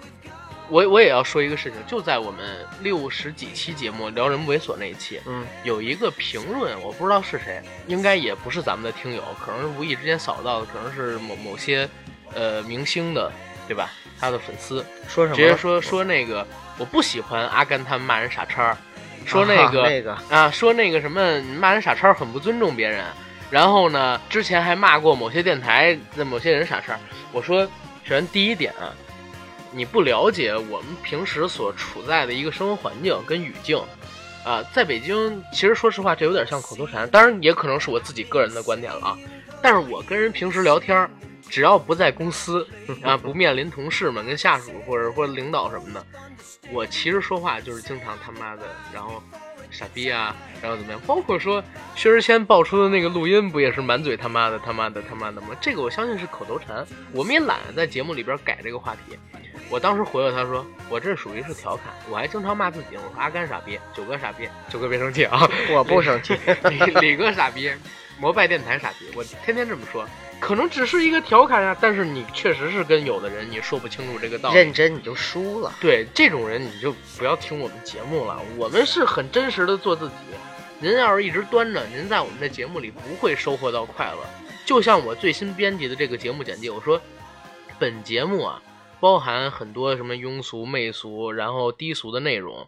[0.70, 11.88] 我我也要说一个事情，就在我们六十几期节目聊人不猥琐那一期，嗯，有一个评论，我不知道是谁，应该也不是咱们的听友，可能是无意之间扫到的，可能是某某些
[12.34, 13.32] 呃明星的，
[13.68, 13.92] 对吧？
[14.20, 15.36] 他的粉丝说什么？
[15.36, 16.48] 直接说说那个
[16.78, 18.78] 我不喜欢阿甘他们骂人傻叉，
[19.26, 23.04] 说那啊个、那个，啊，说那个什么骂人傻叉很不尊重别人，
[23.52, 26.98] 然后呢，之前还骂过某些电台的某些人傻叉。
[27.34, 27.66] 我说，
[28.06, 28.96] 首先第一点啊，
[29.74, 33.82] 你不了解我们平时所处在的一个生活环境跟语境。
[34.46, 39.18] 啊，在北京，其实说实话，这有点像口头禅，当然也可能是我自己个人的观点了啊。
[39.62, 41.10] 但是我跟人平时聊天，
[41.50, 42.68] 只要不在公司
[43.02, 46.06] 啊，不面临同事们、跟下属或者或领导什么的，
[46.74, 48.64] 我其实说话就是经常他妈的，
[48.94, 49.24] 然后
[49.74, 51.02] 傻逼啊，然后怎么样？
[51.08, 51.62] 包括说
[51.96, 55.48] 薛之谦爆出的那个录音，不也是满嘴他妈的、他妈的、他妈的吗？
[55.60, 59.18] 这个我相信是口头禅，我们也懒得在节目里边改这个话题。
[59.70, 66.38] 我当时回了他说，我这属于是调侃，我还经常骂自己，我说阿甘傻逼，九哥傻逼，九哥别生气啊，我不生气。
[66.70, 67.72] 李李哥傻逼，
[68.20, 70.08] 摩拜电台傻逼，我天天这么说，
[70.44, 74.56] 可能只是一个调侃呀，但是你确实是跟有的人你说不清楚这个道理。
[74.58, 75.72] 认真你就输了。
[75.80, 78.38] 对这种人，你就不要听我们节目了。
[78.58, 80.16] 我们是很真实的做自己。
[80.80, 84.18] 您要是一直端着，您在我们的节目里不会收获到快乐。
[84.66, 87.02] 就像我最新编辑的这个节目简介，我说，
[87.80, 88.62] 本节目啊，
[89.00, 92.68] 包含很多什么庸俗、媚俗，然后低俗的内容，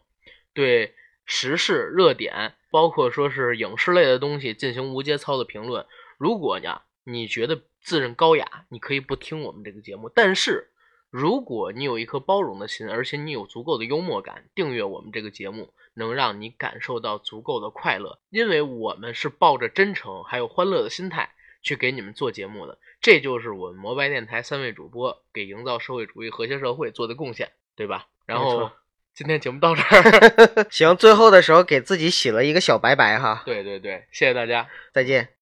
[0.53, 0.93] 对
[1.25, 5.85] 时事热点，包括说是影视类的东西进行无节操的评论。
[6.17, 10.71] 如果呀，你觉得自认高雅，你可以不听我们这个节目，但是。
[11.11, 21.29] 如果你有一颗包容的心，而且你有足够的幽默感，订阅我们这个节目，能让你感受到足够的快乐，因为我们是抱着真诚还有欢乐的心态
[21.61, 28.07] 去给你们做节目的，这就是我们摩拜电台三位主播给营造社会主义和谐社会做的贡献，对吧？
[28.25, 28.69] 然后
[29.13, 34.67] 今天节目到这儿， 行，最后的时候给自己洗了一个小白白哈，对对对，谢谢大家。
[34.91, 35.29] 再见。